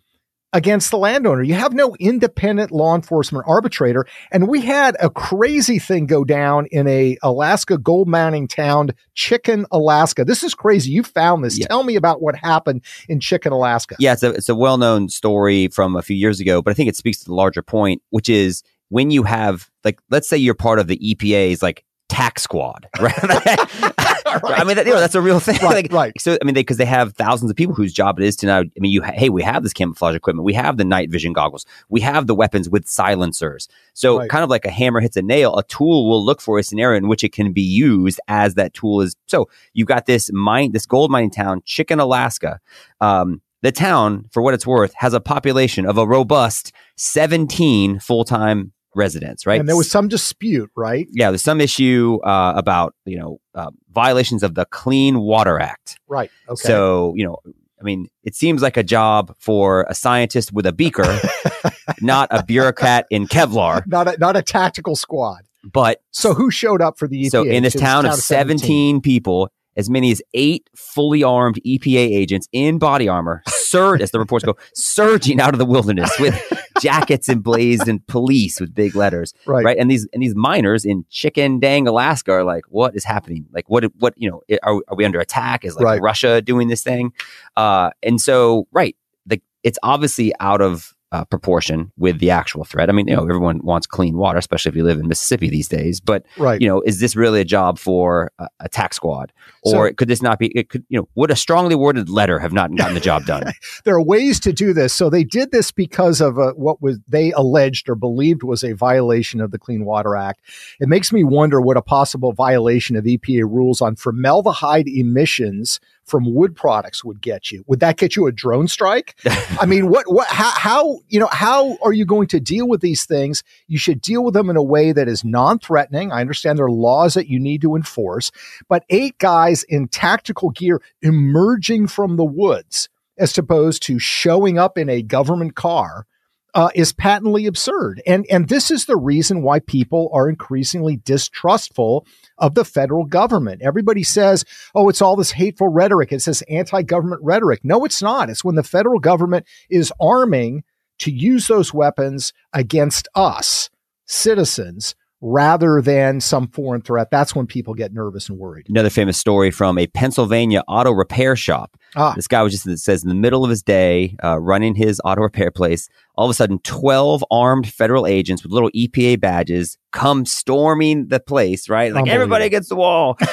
Against 0.54 0.92
the 0.92 0.98
landowner. 0.98 1.44
You 1.44 1.54
have 1.54 1.74
no 1.74 1.96
independent 2.00 2.72
law 2.72 2.96
enforcement 2.96 3.46
arbitrator. 3.48 4.06
And 4.32 4.48
we 4.48 4.62
had 4.62 4.98
a 5.00 5.10
crazy 5.10 5.80
thing 5.80 6.06
go 6.06 6.24
down 6.24 6.68
in 6.72 6.88
a 6.88 7.18
Alaska 7.24 7.78
gold 7.78 8.08
mining 8.08 8.48
town, 8.48 8.92
Chicken, 9.14 9.66
Alaska. 9.72 10.26
This 10.26 10.44
is 10.44 10.54
crazy. 10.54 10.92
You 10.92 11.04
found 11.04 11.44
this. 11.44 11.58
Yeah. 11.58 11.68
Tell 11.68 11.84
me 11.84 11.96
about 11.96 12.22
what 12.22 12.36
happened 12.36 12.84
in 13.08 13.20
Chicken, 13.20 13.54
Alaska. 13.54 13.96
Yeah, 14.00 14.14
it's 14.14 14.24
a 14.24 14.30
it's 14.32 14.50
a 14.50 14.56
well 14.56 14.78
known 14.78 15.10
story 15.10 15.68
from 15.70 15.96
a 15.96 16.02
few 16.02 16.16
years 16.16 16.40
ago, 16.40 16.62
but 16.62 16.72
I 16.72 16.74
think 16.74 16.90
it 16.90 16.96
speaks 16.96 17.20
to 17.20 17.26
the 17.26 17.34
larger 17.36 17.62
point, 17.62 18.02
which 18.10 18.30
is 18.30 18.64
when 18.90 19.10
you 19.10 19.24
have 19.24 19.70
like, 19.84 20.00
let's 20.10 20.28
say 20.28 20.38
you're 20.38 20.54
part 20.54 20.80
of 20.80 20.88
the 20.88 20.98
EPA's 20.98 21.62
like 21.62 21.86
tax 22.12 22.44
squad, 22.44 22.88
right? 23.00 23.14
I 23.24 24.64
mean, 24.66 24.76
that, 24.76 24.86
you 24.86 24.94
know, 24.94 25.00
that's 25.00 25.16
a 25.16 25.22
real 25.22 25.40
thing. 25.40 25.56
Right, 25.64 25.84
Like, 25.84 25.94
right. 25.94 26.22
So, 26.22 26.38
I 26.42 26.46
mean, 26.46 26.54
because 26.54 26.76
they, 26.78 26.86
have 26.92 27.14
thousands 27.14 27.50
of 27.50 27.56
people 27.56 27.74
whose 27.74 27.94
job 27.94 28.20
it 28.20 28.26
is 28.26 28.36
to 28.38 28.46
now. 28.46 28.60
I 28.60 28.70
mean, 28.80 28.92
you 28.92 29.02
ha- 29.02 29.14
hey, 29.16 29.30
we 29.30 29.42
have 29.44 29.64
this 29.64 29.72
camouflage 29.72 30.14
equipment, 30.16 30.44
we 30.44 30.54
have 30.54 30.76
the 30.76 30.84
night 30.84 31.10
vision 31.10 31.32
goggles, 31.32 31.66
we 31.88 32.02
have 32.02 32.28
the 32.28 32.36
weapons 32.36 32.70
with 32.70 32.86
silencers. 32.88 33.70
So, 33.94 34.18
Right. 34.20 34.30
kind 34.30 34.44
of 34.44 34.50
like 34.50 34.66
a 34.66 34.70
hammer 34.72 35.00
hits 35.00 35.16
a 35.16 35.22
nail, 35.22 35.56
a 35.58 35.64
tool 35.64 36.10
will 36.10 36.24
look 36.26 36.42
for 36.42 36.60
a 36.60 36.64
scenario 36.64 36.98
in 36.98 37.08
which 37.08 37.24
it 37.24 37.32
can 37.32 37.54
be 37.54 37.62
used 37.62 38.20
as 38.28 38.56
that 38.56 38.74
tool 38.74 39.00
is. 39.02 39.16
So, 39.28 39.48
you've 39.74 39.88
got 39.88 40.06
this 40.06 40.30
mine, 40.34 40.74
this 40.74 40.86
gold 40.86 41.12
mining 41.12 41.32
town, 41.32 41.62
Chicken, 41.66 42.00
Alaska. 42.00 42.60
Um, 43.00 43.42
the 43.62 43.72
town, 43.72 44.26
for 44.32 44.42
what 44.42 44.54
it's 44.54 44.68
worth, 44.68 44.94
has 44.96 45.14
a 45.14 45.20
population 45.22 45.86
of 45.86 45.98
a 45.98 46.06
robust 46.06 46.74
17 46.98 48.00
full 48.00 48.24
time 48.26 48.74
residents, 48.96 49.46
right? 49.46 49.60
And 49.60 49.70
there 49.70 49.78
was 49.78 49.90
some 49.90 50.08
dispute, 50.08 50.70
right? 50.76 51.08
yeah, 51.12 51.32
there's 51.32 51.42
some 51.44 51.62
issue 51.62 52.20
uh, 52.24 52.54
about 52.56 52.96
you 53.06 53.18
know 53.18 53.40
uh, 53.56 53.72
violations 53.92 54.44
of 54.44 54.56
the 54.56 54.66
Clean 54.66 55.20
Water 55.20 55.60
Act. 55.60 56.00
Right. 56.08 56.32
Okay. 56.50 56.68
So 56.68 57.14
you 57.16 57.26
know, 57.26 57.38
I 57.80 57.84
mean, 57.84 58.08
it 58.24 58.36
seems 58.36 58.62
like 58.62 58.78
a 58.78 58.84
job 58.84 59.36
for 59.40 59.86
a 59.90 59.96
scientist 59.96 60.52
with 60.52 60.66
a 60.66 60.74
beaker, 60.74 61.20
not 62.02 62.28
a 62.32 62.44
bureaucrat 62.44 63.08
in 63.10 63.28
Kevlar. 63.28 63.86
not 63.88 64.08
a, 64.08 64.18
not 64.18 64.36
a 64.36 64.42
tactical 64.42 64.96
squad. 64.96 65.42
But 65.64 66.02
So 66.12 66.34
who 66.34 66.50
showed 66.50 66.82
up 66.82 66.98
for 66.98 67.08
the 67.08 67.24
EPA? 67.26 67.30
so 67.32 67.44
in 67.44 67.64
this 67.64 67.74
to 67.74 67.80
town 67.80 68.06
of 68.08 68.16
17 68.16 69.00
people, 69.02 69.50
as 69.78 69.90
many 69.92 70.12
as 70.12 70.22
eight 70.34 70.68
fully 70.76 71.24
armed 71.24 71.60
EPA 71.66 71.98
agents 71.98 72.48
in 72.52 72.80
body 72.80 73.08
armor, 73.08 73.44
surge 73.72 74.02
as 74.02 74.12
the 74.12 74.20
reports 74.20 74.44
go, 74.46 74.56
surging 74.74 75.40
out 75.40 75.54
of 75.54 75.60
the 75.60 75.66
wilderness 75.66 76.12
with 76.20 76.36
jackets 76.82 77.30
emblazed 77.30 77.88
in 77.88 78.00
police 78.08 78.60
with 78.60 78.74
big 78.74 78.96
letters. 78.96 79.34
Right. 79.46 79.64
right? 79.64 79.78
And 79.78 79.90
these 79.90 80.08
and 80.14 80.22
these 80.22 80.36
miners 80.36 80.86
in 80.86 81.06
Chicken 81.10 81.60
Dang, 81.60 81.88
Alaska, 81.88 82.32
are 82.32 82.44
like, 82.44 82.66
what 82.70 82.96
is 82.96 83.04
happening? 83.04 83.46
Like, 83.52 83.70
what 83.70 83.84
what 84.00 84.14
you 84.18 84.30
know? 84.30 84.42
Are, 84.64 84.82
are 84.88 84.96
we 84.96 85.06
under 85.06 85.20
attack? 85.20 85.66
Is 85.66 85.76
like 85.76 85.86
Right. 85.86 86.02
Russia 86.02 86.42
doing 86.42 86.68
this 86.68 86.84
thing? 86.84 87.14
Uh, 87.58 87.90
and 88.04 88.20
so, 88.22 88.68
right, 88.72 88.96
the, 89.26 89.42
it's 89.64 89.80
obviously 89.84 90.34
out 90.40 90.62
of 90.62 90.94
uh, 91.12 91.26
proportion 91.26 91.92
with 91.98 92.20
the 92.20 92.30
actual 92.32 92.64
threat. 92.64 92.90
I 92.90 92.94
mean, 92.94 93.08
you 93.08 93.16
know, 93.16 93.24
everyone 93.24 93.60
wants 93.64 93.86
clean 93.86 94.16
water, 94.18 94.38
especially 94.38 94.70
if 94.70 94.76
you 94.76 94.84
live 94.84 95.00
in 95.00 95.08
Mississippi 95.08 95.50
these 95.50 95.68
days. 95.68 96.00
But 96.00 96.26
Right. 96.38 96.62
you 96.62 96.68
know, 96.68 96.82
is 96.82 97.00
this 97.00 97.16
really 97.16 97.42
a 97.42 97.46
job 97.46 97.78
for 97.80 98.32
a, 98.40 98.48
a 98.62 98.70
tax 98.70 98.96
squad, 98.96 99.34
or 99.64 99.90
So- 99.90 99.94
could 99.94 100.08
this 100.08 100.22
not 100.22 100.40
be? 100.40 100.48
It 100.48 100.70
could, 100.70 100.86
you 100.90 101.00
know, 101.00 101.08
would 101.16 101.30
a 101.32 101.36
strongly 101.36 101.76
worded 101.76 102.10
letter 102.10 102.40
have 102.40 102.54
not 102.54 102.74
gotten 102.76 102.94
the 102.94 103.02
job 103.02 103.26
done? 103.26 103.52
there 103.84 103.96
are 103.96 104.02
ways 104.02 104.40
to 104.42 104.54
do 104.54 104.74
this. 104.74 104.94
So 104.94 105.10
they 105.10 105.24
did 105.24 105.52
this 105.52 105.72
because 105.72 106.22
of 106.22 106.40
uh 106.40 106.54
what 106.54 106.82
was 106.82 107.00
they 107.08 107.32
alleged 107.34 107.90
or 107.90 107.96
believed 107.96 108.44
was 108.44 108.64
a 108.64 108.74
violation 108.74 109.42
of 109.42 109.52
the 109.52 109.60
Clean 109.60 109.84
Water 109.84 110.16
Act. 110.16 110.42
It 110.80 110.88
makes 110.88 111.12
me 111.12 111.24
wonder 111.24 111.60
what 111.60 111.78
a 111.78 111.82
possible 111.82 112.32
violation 112.32 112.96
of 112.96 113.04
EPA 113.06 113.44
rules 113.44 113.82
on 113.82 113.96
formaldehyde 113.96 114.88
emissions 114.88 115.80
from 116.12 116.36
wood 116.36 116.56
products 116.58 117.06
would 117.06 117.22
get 117.22 117.52
you. 117.52 117.64
Would 117.68 117.80
that 117.80 117.96
get 117.96 118.18
you 118.18 118.28
a 118.28 118.34
drone 118.34 118.68
strike? 118.68 119.18
I 119.62 119.66
mean, 119.66 119.88
what, 119.88 120.12
what, 120.12 120.28
how, 120.28 120.52
how, 120.52 121.00
you 121.08 121.22
know, 121.22 121.30
how 121.32 121.78
are 121.82 121.94
you 121.94 122.06
going 122.06 122.28
to 122.28 122.42
deal 122.42 122.68
with 122.68 122.82
these 122.82 123.06
things? 123.06 123.44
You 123.68 123.80
should 123.80 124.02
deal 124.02 124.24
with 124.26 124.34
them 124.34 124.50
in 124.50 124.58
a 124.58 124.64
way 124.64 124.92
that 124.92 125.08
is 125.08 125.24
non-threatening. 125.24 126.12
I 126.12 126.20
understand 126.20 126.60
there 126.60 126.66
are 126.66 126.72
laws 126.72 127.14
that 127.14 127.30
you 127.30 127.40
need 127.40 127.62
to 127.62 127.78
enforce, 127.78 128.30
but 128.68 128.84
eight 128.90 129.18
guys 129.20 129.64
in 129.64 129.88
tactical 129.88 130.50
gear 130.50 130.82
emerging 131.02 131.88
from 131.88 132.18
the 132.18 132.26
woods 132.26 132.90
as 133.18 133.38
opposed 133.38 133.82
to 133.84 133.98
showing 133.98 134.60
up 134.60 134.78
in 134.78 134.90
a 134.90 135.02
government 135.02 135.56
car 135.56 136.06
uh, 136.54 136.70
is 136.76 136.92
patently 136.92 137.46
absurd. 137.46 138.02
And 138.06 138.26
and 138.30 138.50
this 138.50 138.72
is 138.72 138.86
the 138.86 138.98
reason 138.98 139.42
why 139.44 139.60
people 139.60 140.10
are 140.14 140.28
increasingly 140.28 140.98
distrustful 140.98 142.06
of 142.42 142.56
the 142.56 142.66
federal 142.66 143.06
government. 143.06 143.62
Everybody 143.62 144.04
says, 144.04 144.44
"Oh, 144.76 144.90
it's 144.90 145.02
all 145.02 145.16
this 145.16 145.32
hateful 145.32 145.70
rhetoric. 145.70 146.12
It's 146.12 146.26
this 146.26 146.42
anti-government 146.50 147.22
rhetoric." 147.24 147.62
No, 147.64 147.86
it's 147.86 148.02
not. 148.02 148.30
It's 148.30 148.44
when 148.44 148.56
the 148.56 148.64
federal 148.64 149.00
government 149.00 149.46
is 149.70 149.94
arming 150.02 150.64
to 151.00 151.12
use 151.12 151.48
those 151.48 151.74
weapons 151.74 152.34
against 152.52 153.08
us, 153.16 153.70
citizens, 154.06 154.96
rather 155.22 155.82
than 155.82 156.20
some 156.20 156.48
foreign 156.48 156.82
threat. 156.82 157.10
That's 157.12 157.36
when 157.36 157.46
people 157.46 157.74
get 157.74 157.94
nervous 157.94 158.28
and 158.28 158.38
worried. 158.38 158.66
Another 158.70 158.90
famous 158.90 159.18
story 159.18 159.52
from 159.52 159.78
a 159.78 159.88
Pennsylvania 159.88 160.64
auto 160.68 160.92
repair 160.92 161.36
shop. 161.36 161.78
Ah. 161.96 162.14
This 162.16 162.28
guy 162.28 162.42
was 162.42 162.54
just, 162.54 162.68
it 162.68 162.80
says, 162.80 163.04
in 163.04 163.10
the 163.10 163.16
middle 163.16 163.44
of 163.44 163.50
his 163.50 163.62
day, 163.62 164.16
uh, 164.24 164.40
running 164.40 164.76
his 164.76 165.00
auto 165.06 165.22
repair 165.22 165.52
place. 165.52 165.90
All 166.16 166.26
of 166.26 166.32
a 166.32 166.34
sudden, 166.34 166.60
12 166.60 167.24
armed 167.32 167.72
federal 167.72 168.08
agents 168.08 168.44
with 168.44 168.52
little 168.52 168.72
EPA 168.72 169.20
badges 169.20 169.78
come 169.92 170.26
storming 170.26 171.08
the 171.08 171.20
place, 171.20 171.70
right? 171.70 171.94
Like, 171.94 172.08
everybody 172.08 172.46
against 172.46 172.70
the 172.70 172.76
wall. 172.76 173.18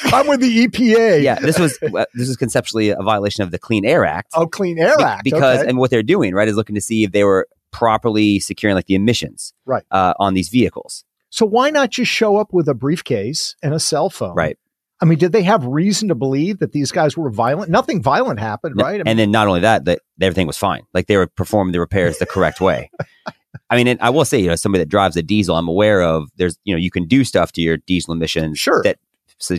I'm 0.04 0.26
with 0.26 0.40
the 0.40 0.66
EPA. 0.66 1.22
yeah, 1.22 1.36
this 1.36 1.58
was 1.58 1.78
uh, 1.82 2.04
this 2.14 2.28
is 2.28 2.36
conceptually 2.36 2.90
a 2.90 3.02
violation 3.02 3.42
of 3.42 3.50
the 3.50 3.58
Clean 3.58 3.84
Air 3.84 4.04
Act. 4.04 4.30
Oh, 4.34 4.46
Clean 4.46 4.78
Air 4.78 4.96
Be- 4.96 5.04
Act. 5.04 5.24
because 5.24 5.60
okay. 5.60 5.68
and 5.68 5.78
what 5.78 5.90
they're 5.90 6.02
doing 6.02 6.34
right 6.34 6.48
is 6.48 6.56
looking 6.56 6.74
to 6.74 6.80
see 6.80 7.04
if 7.04 7.12
they 7.12 7.24
were 7.24 7.48
properly 7.72 8.38
securing 8.40 8.74
like 8.74 8.86
the 8.86 8.94
emissions 8.94 9.52
Right. 9.66 9.84
uh, 9.90 10.14
on 10.18 10.34
these 10.34 10.48
vehicles 10.48 11.04
So 11.30 11.46
why 11.46 11.70
not 11.70 11.90
just 11.90 12.10
show 12.10 12.36
up 12.36 12.52
with 12.52 12.68
a 12.68 12.74
briefcase 12.74 13.54
and 13.62 13.72
a 13.74 13.80
cell 13.80 14.10
phone? 14.10 14.34
right 14.34 14.58
I 15.02 15.06
mean, 15.06 15.16
did 15.18 15.32
they 15.32 15.42
have 15.44 15.64
reason 15.64 16.08
to 16.08 16.14
believe 16.14 16.58
that 16.58 16.72
these 16.72 16.92
guys 16.92 17.16
were 17.16 17.30
violent? 17.30 17.70
Nothing 17.70 18.02
violent 18.02 18.38
happened, 18.38 18.76
right? 18.76 18.96
I 18.96 18.98
mean, 18.98 19.08
and 19.08 19.18
then 19.18 19.30
not 19.30 19.48
only 19.48 19.60
that 19.60 19.86
that 19.86 20.00
everything 20.20 20.46
was 20.46 20.58
fine 20.58 20.82
like 20.92 21.06
they 21.06 21.16
were 21.16 21.26
performing 21.26 21.72
the 21.72 21.80
repairs 21.80 22.18
the 22.18 22.26
correct 22.26 22.60
way 22.60 22.90
i 23.70 23.76
mean 23.76 23.86
and 23.88 23.98
i 24.02 24.10
will 24.10 24.24
say 24.26 24.38
you 24.38 24.46
know 24.48 24.54
somebody 24.56 24.82
that 24.84 24.88
drives 24.90 25.16
a 25.16 25.22
diesel 25.22 25.56
i'm 25.56 25.66
aware 25.68 26.02
of 26.02 26.28
there's 26.36 26.58
you 26.64 26.74
know 26.74 26.78
you 26.78 26.90
can 26.90 27.06
do 27.06 27.24
stuff 27.24 27.50
to 27.52 27.62
your 27.62 27.78
diesel 27.78 28.12
emissions 28.12 28.58
Sure. 28.58 28.82
that 28.84 28.98
so 29.38 29.56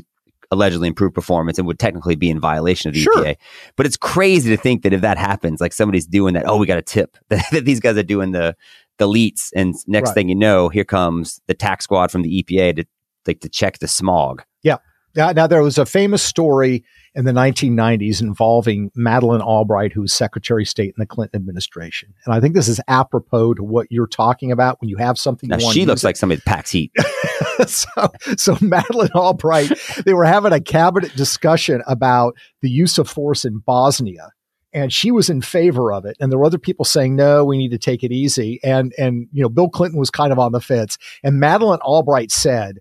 allegedly 0.52 0.88
improved 0.88 1.16
performance 1.16 1.58
and 1.58 1.66
would 1.66 1.80
technically 1.80 2.16
be 2.16 2.30
in 2.30 2.40
violation 2.40 2.90
of 2.90 2.94
the 2.94 3.02
Sure. 3.02 3.24
EPA. 3.24 3.36
But 3.78 3.86
it's 3.86 3.98
crazy 3.98 4.50
to 4.56 4.62
think 4.62 4.84
that 4.84 4.94
if 4.94 5.02
that 5.02 5.18
happens, 5.18 5.62
like 5.62 5.74
somebody's 5.74 6.06
doing 6.06 6.34
that, 6.34 6.44
oh, 6.48 6.58
we 6.58 6.66
got 6.68 6.78
a 6.78 6.82
tip 6.82 7.18
that, 7.30 7.46
that 7.52 7.66
these 7.66 7.80
guys 7.80 7.98
are 7.98 8.04
doing 8.04 8.32
the 8.32 8.56
the 8.98 9.08
leets, 9.08 9.52
and 9.56 9.74
next 9.88 10.10
Right. 10.10 10.14
thing 10.16 10.30
you 10.30 10.36
know, 10.36 10.70
here 10.70 10.84
comes 10.84 11.42
the 11.48 11.56
tax 11.56 11.86
squad 11.86 12.12
from 12.12 12.22
the 12.22 12.44
EPA 12.44 12.76
to 12.76 12.86
like 13.26 13.40
to 13.40 13.50
check 13.50 13.80
the 13.80 13.88
smog. 13.88 14.44
Yeah. 14.62 14.78
Now, 15.16 15.32
now 15.32 15.48
there 15.48 15.64
was 15.64 15.78
a 15.80 15.86
famous 15.86 16.22
story 16.22 16.84
in 17.14 17.26
the 17.26 17.32
1990s 17.32 18.22
involving 18.22 18.90
Madeleine 18.96 19.42
Albright, 19.42 19.92
who 19.92 20.02
was 20.02 20.14
Secretary 20.14 20.64
of 20.64 20.70
State 20.70 20.94
in 20.96 21.00
the 21.00 21.06
Clinton 21.06 21.36
administration. 21.38 22.14
And 22.26 22.34
I 22.34 22.40
think 22.40 22.56
this 22.56 22.70
is 22.70 22.80
apropos 22.88 23.56
to 23.56 23.64
what 23.64 23.88
you're 23.90 24.08
talking 24.08 24.52
about 24.52 24.80
when 24.80 24.90
you 24.90 24.98
have 24.98 25.18
something 25.18 25.50
Now 25.50 25.58
you 25.58 25.66
want 25.66 25.74
she 25.76 25.86
looks 25.86 26.04
like 26.04 26.16
somebody 26.16 26.38
that 26.38 26.46
packs 26.46 26.72
heat. 26.72 26.92
so, 27.68 27.90
so 28.38 28.58
Madeleine 28.62 29.12
Albright, 29.14 29.72
they 30.06 30.14
were 30.14 30.26
having 30.26 30.54
a 30.54 30.62
cabinet 30.62 31.14
discussion 31.16 31.84
about 31.86 32.36
the 32.62 32.70
use 32.70 32.98
of 32.98 33.10
force 33.10 33.44
in 33.44 33.58
Bosnia. 33.60 34.32
and 34.74 34.94
she 34.94 35.12
was 35.12 35.30
in 35.30 35.42
favor 35.42 35.92
of 35.92 36.06
it 36.06 36.16
and 36.20 36.32
there 36.32 36.40
were 36.40 36.46
other 36.46 36.58
people 36.58 36.86
saying 36.86 37.16
no 37.16 37.44
we 37.44 37.58
need 37.58 37.72
to 37.72 37.78
take 37.78 38.04
it 38.04 38.12
easy 38.12 38.58
and 38.64 38.94
and 38.98 39.28
you 39.34 39.42
know 39.42 39.50
bill 39.50 39.70
clinton 39.70 40.00
was 40.00 40.10
kind 40.10 40.32
of 40.32 40.40
on 40.40 40.54
the 40.54 40.62
fence 40.62 40.98
and 41.24 41.42
madeleine 41.42 41.80
albright 41.82 42.32
said 42.32 42.80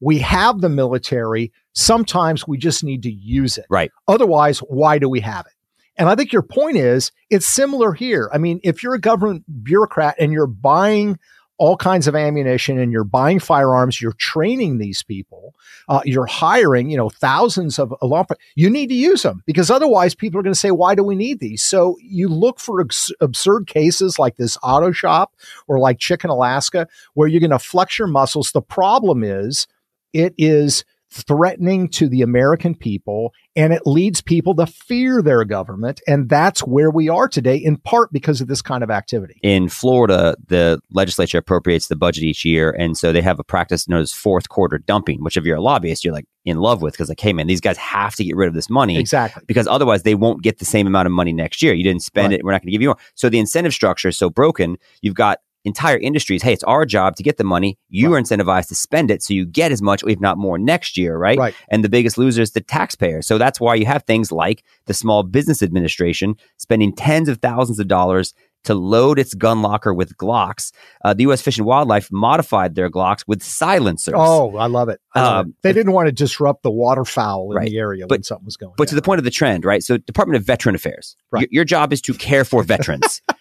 we 0.00 0.18
have 0.18 0.60
the 0.60 0.68
military 0.68 1.52
sometimes 1.74 2.46
we 2.46 2.58
just 2.58 2.84
need 2.84 3.02
to 3.02 3.10
use 3.10 3.58
it 3.58 3.66
Right. 3.70 3.90
otherwise 4.06 4.58
why 4.60 4.98
do 4.98 5.08
we 5.08 5.20
have 5.20 5.46
it 5.46 5.52
and 5.96 6.08
i 6.08 6.14
think 6.14 6.32
your 6.32 6.42
point 6.42 6.76
is 6.76 7.12
it's 7.30 7.46
similar 7.46 7.92
here 7.92 8.30
i 8.32 8.38
mean 8.38 8.60
if 8.62 8.82
you're 8.82 8.94
a 8.94 9.00
government 9.00 9.44
bureaucrat 9.62 10.14
and 10.18 10.32
you're 10.32 10.46
buying 10.46 11.18
all 11.56 11.76
kinds 11.76 12.06
of 12.06 12.14
ammunition 12.14 12.78
and 12.78 12.92
you're 12.92 13.02
buying 13.04 13.40
firearms 13.40 14.00
you're 14.00 14.12
training 14.12 14.78
these 14.78 15.02
people 15.02 15.54
uh, 15.88 16.02
you're 16.04 16.26
hiring, 16.26 16.90
you 16.90 16.96
know, 16.98 17.08
thousands 17.08 17.78
of 17.78 17.94
law. 18.02 18.22
You 18.54 18.68
need 18.68 18.88
to 18.90 18.94
use 18.94 19.22
them 19.22 19.42
because 19.46 19.70
otherwise, 19.70 20.14
people 20.14 20.38
are 20.38 20.42
going 20.42 20.52
to 20.52 20.58
say, 20.58 20.70
"Why 20.70 20.94
do 20.94 21.02
we 21.02 21.16
need 21.16 21.40
these?" 21.40 21.62
So 21.62 21.96
you 22.02 22.28
look 22.28 22.60
for 22.60 22.82
ex- 22.82 23.10
absurd 23.22 23.66
cases 23.66 24.18
like 24.18 24.36
this 24.36 24.58
auto 24.62 24.92
shop 24.92 25.34
or 25.66 25.78
like 25.78 25.98
Chicken 25.98 26.28
Alaska, 26.28 26.86
where 27.14 27.26
you're 27.26 27.40
going 27.40 27.50
to 27.52 27.58
flex 27.58 27.98
your 27.98 28.08
muscles. 28.08 28.52
The 28.52 28.60
problem 28.60 29.24
is, 29.24 29.66
it 30.12 30.34
is 30.38 30.84
threatening 31.10 31.88
to 31.88 32.06
the 32.06 32.20
American 32.20 32.74
people 32.74 33.32
and 33.56 33.72
it 33.72 33.82
leads 33.86 34.20
people 34.20 34.54
to 34.54 34.66
fear 34.66 35.22
their 35.22 35.42
government. 35.44 36.00
And 36.06 36.28
that's 36.28 36.60
where 36.60 36.90
we 36.90 37.08
are 37.08 37.28
today, 37.28 37.56
in 37.56 37.78
part 37.78 38.12
because 38.12 38.40
of 38.42 38.46
this 38.46 38.60
kind 38.60 38.84
of 38.84 38.90
activity. 38.90 39.40
In 39.42 39.70
Florida, 39.70 40.36
the 40.48 40.80
legislature 40.92 41.38
appropriates 41.38 41.88
the 41.88 41.96
budget 41.96 42.24
each 42.24 42.44
year. 42.44 42.70
And 42.78 42.96
so 42.96 43.10
they 43.10 43.22
have 43.22 43.38
a 43.38 43.44
practice 43.44 43.88
known 43.88 44.02
as 44.02 44.12
fourth 44.12 44.50
quarter 44.50 44.78
dumping, 44.78 45.24
which 45.24 45.38
if 45.38 45.44
you're 45.44 45.56
a 45.56 45.62
lobbyist, 45.62 46.04
you're 46.04 46.12
like 46.14 46.26
in 46.44 46.58
love 46.58 46.82
with 46.82 46.92
because, 46.92 47.08
like, 47.08 47.20
hey, 47.20 47.32
man, 47.32 47.46
these 47.46 47.60
guys 47.60 47.78
have 47.78 48.14
to 48.16 48.24
get 48.24 48.36
rid 48.36 48.48
of 48.48 48.54
this 48.54 48.70
money. 48.70 48.98
Exactly. 48.98 49.42
Because 49.46 49.66
otherwise, 49.66 50.02
they 50.02 50.14
won't 50.14 50.42
get 50.42 50.58
the 50.58 50.64
same 50.64 50.86
amount 50.86 51.06
of 51.06 51.12
money 51.12 51.32
next 51.32 51.62
year. 51.62 51.72
You 51.72 51.84
didn't 51.84 52.02
spend 52.02 52.32
Right. 52.32 52.40
it. 52.40 52.44
We're 52.44 52.52
not 52.52 52.60
going 52.62 52.68
to 52.68 52.72
give 52.72 52.82
you 52.82 52.88
more. 52.88 52.98
So 53.14 53.28
the 53.30 53.38
incentive 53.38 53.72
structure 53.72 54.08
is 54.08 54.18
so 54.18 54.28
broken. 54.30 54.76
You've 55.02 55.14
got 55.14 55.38
entire 55.64 55.98
industries. 55.98 56.42
Hey, 56.42 56.52
it's 56.52 56.64
our 56.64 56.84
job 56.86 57.16
to 57.16 57.22
get 57.22 57.36
the 57.36 57.44
money. 57.44 57.78
You 57.88 58.14
are 58.14 58.20
incentivized 58.20 58.68
to 58.68 58.74
spend 58.74 59.10
it. 59.10 59.22
So 59.22 59.34
you 59.34 59.44
get 59.46 59.72
as 59.72 59.82
much, 59.82 60.02
if 60.06 60.20
not 60.20 60.38
more, 60.38 60.58
next 60.58 60.96
year, 60.96 61.16
right? 61.16 61.38
Right. 61.38 61.54
And 61.70 61.84
the 61.84 61.88
biggest 61.88 62.16
loser 62.18 62.42
is 62.42 62.52
the 62.52 62.60
taxpayer. 62.60 63.22
So 63.22 63.38
that's 63.38 63.60
why 63.60 63.74
you 63.74 63.86
have 63.86 64.04
things 64.04 64.32
like 64.32 64.64
the 64.86 64.94
Small 64.94 65.22
Business 65.22 65.62
Administration 65.62 66.36
spending 66.56 66.94
tens 66.94 67.28
of 67.28 67.38
thousands 67.38 67.78
of 67.78 67.88
dollars 67.88 68.34
to 68.64 68.74
load 68.74 69.20
its 69.20 69.34
gun 69.34 69.62
locker 69.62 69.94
with 69.94 70.16
Glocks. 70.16 70.72
Uh, 71.04 71.14
the 71.14 71.22
U.S. 71.22 71.40
Fish 71.40 71.58
and 71.58 71.66
Wildlife 71.66 72.10
modified 72.10 72.74
their 72.74 72.90
Glocks 72.90 73.22
with 73.26 73.40
silencers. 73.42 74.14
Oh, 74.16 74.56
I 74.56 74.66
love 74.66 74.88
it. 74.88 75.00
I 75.14 75.20
love 75.22 75.44
Um, 75.44 75.48
it. 75.50 75.54
They 75.62 75.72
didn't 75.72 75.92
want 75.92 76.06
to 76.06 76.12
disrupt 76.12 76.64
the 76.64 76.70
waterfowl 76.70 77.52
in 77.52 77.56
Right. 77.56 77.70
the 77.70 77.78
area 77.78 78.06
when 78.08 78.24
something 78.24 78.44
was 78.44 78.56
going 78.56 78.74
But 78.76 78.88
to 78.88 78.96
the 78.96 79.02
point 79.02 79.18
of 79.20 79.24
the 79.24 79.30
trend, 79.30 79.64
right? 79.64 79.82
So, 79.82 79.96
Department 79.96 80.36
of 80.40 80.44
Veteran 80.44 80.74
Affairs, 80.74 81.16
Right. 81.30 81.42
your, 81.42 81.48
your 81.58 81.64
job 81.64 81.92
is 81.92 82.00
to 82.02 82.14
care 82.14 82.44
for 82.44 82.62
veterans. 82.64 83.22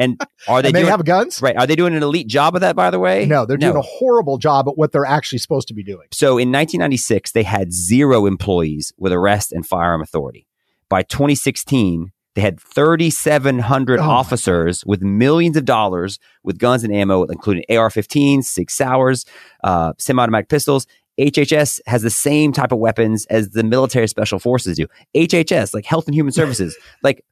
and 0.00 0.20
are 0.48 0.62
they 0.62 0.68
and 0.68 0.74
they 0.74 0.80
doing 0.80 0.90
have 0.90 1.04
guns? 1.04 1.40
right? 1.42 1.56
Are 1.56 1.66
they 1.66 1.76
doing 1.76 1.94
an 1.94 2.02
elite 2.02 2.26
job 2.28 2.54
of 2.54 2.60
that? 2.62 2.76
By 2.76 2.90
the 2.90 2.98
way, 2.98 3.26
No, 3.26 3.44
they're 3.46 3.56
doing 3.56 3.76
a 3.76 3.82
horrible 3.82 4.38
job 4.38 4.68
at 4.68 4.76
what 4.76 4.92
they're 4.92 5.04
actually 5.04 5.38
supposed 5.38 5.68
to 5.68 5.74
be 5.74 5.82
doing. 5.82 6.08
So 6.12 6.38
in 6.38 6.50
1996, 6.50 7.32
they 7.32 7.42
had 7.42 7.72
zero 7.72 8.26
employees 8.26 8.92
with 8.96 9.12
arrest 9.12 9.52
and 9.52 9.66
firearm 9.66 10.02
authority. 10.02 10.46
By 10.88 11.02
2016, 11.02 12.12
they 12.34 12.40
had 12.40 12.58
3,700 12.60 14.00
Oh 14.00 14.02
officers 14.02 14.84
with 14.86 15.02
millions 15.02 15.56
of 15.56 15.64
dollars 15.64 16.18
with 16.42 16.58
guns 16.58 16.82
and 16.84 16.94
ammo, 16.94 17.24
including 17.24 17.64
AR-15s, 17.68 18.44
Sig 18.44 18.70
Sauers, 18.70 19.26
uh, 19.64 19.92
semi-automatic 19.98 20.48
pistols. 20.48 20.86
HHS 21.20 21.80
has 21.86 22.00
the 22.00 22.08
same 22.10 22.52
type 22.52 22.72
of 22.72 22.78
weapons 22.78 23.26
as 23.26 23.50
the 23.50 23.62
military 23.62 24.08
special 24.08 24.38
forces 24.38 24.78
do. 24.78 24.86
HHS, 25.14 25.74
like 25.74 25.84
Health 25.84 26.06
and 26.06 26.14
Human 26.14 26.32
Services, 26.40 26.76
like 27.02 27.22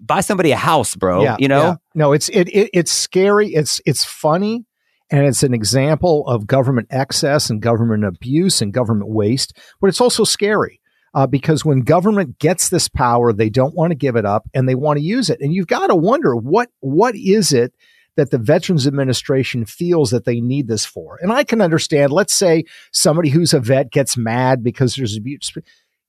buy 0.00 0.20
somebody 0.20 0.52
a 0.52 0.56
house, 0.56 0.94
bro. 0.94 1.22
you 1.38 1.48
know, 1.48 1.62
yeah. 1.62 1.74
no, 1.94 2.12
it's 2.12 2.28
it, 2.30 2.48
it 2.48 2.70
it's 2.72 2.92
scary. 2.92 3.48
It's 3.54 3.80
it's 3.86 4.04
funny, 4.04 4.64
and 5.10 5.26
it's 5.26 5.42
an 5.42 5.54
example 5.54 6.26
of 6.26 6.46
government 6.46 6.88
excess 6.90 7.50
and 7.50 7.60
government 7.60 8.04
abuse 8.04 8.62
and 8.62 8.72
government 8.72 9.10
waste. 9.10 9.56
But 9.80 9.88
it's 9.88 10.00
also 10.00 10.24
scary 10.24 10.80
uh, 11.14 11.26
because 11.26 11.64
when 11.64 11.80
government 11.80 12.38
gets 12.38 12.68
this 12.68 12.88
power, 12.88 13.32
they 13.32 13.48
don't 13.48 13.74
want 13.74 13.90
to 13.92 13.96
give 13.96 14.16
it 14.16 14.26
up 14.26 14.48
and 14.52 14.68
they 14.68 14.74
want 14.74 14.98
to 14.98 15.04
use 15.04 15.30
it. 15.30 15.40
And 15.40 15.54
you've 15.54 15.66
got 15.66 15.86
to 15.88 15.94
wonder 15.94 16.34
what 16.34 16.70
what 16.80 17.14
is 17.14 17.52
it 17.52 17.74
that 18.16 18.30
the 18.30 18.38
Veterans 18.38 18.86
Administration 18.86 19.64
feels 19.64 20.10
that 20.10 20.24
they 20.24 20.40
need 20.40 20.68
this 20.68 20.84
for. 20.84 21.18
And 21.20 21.32
I 21.32 21.44
can 21.44 21.60
understand. 21.60 22.12
Let's 22.12 22.34
say 22.34 22.64
somebody 22.92 23.30
who's 23.30 23.52
a 23.52 23.60
vet 23.60 23.90
gets 23.90 24.16
mad 24.16 24.62
because 24.62 24.94
there's 24.94 25.16
abuse. 25.16 25.52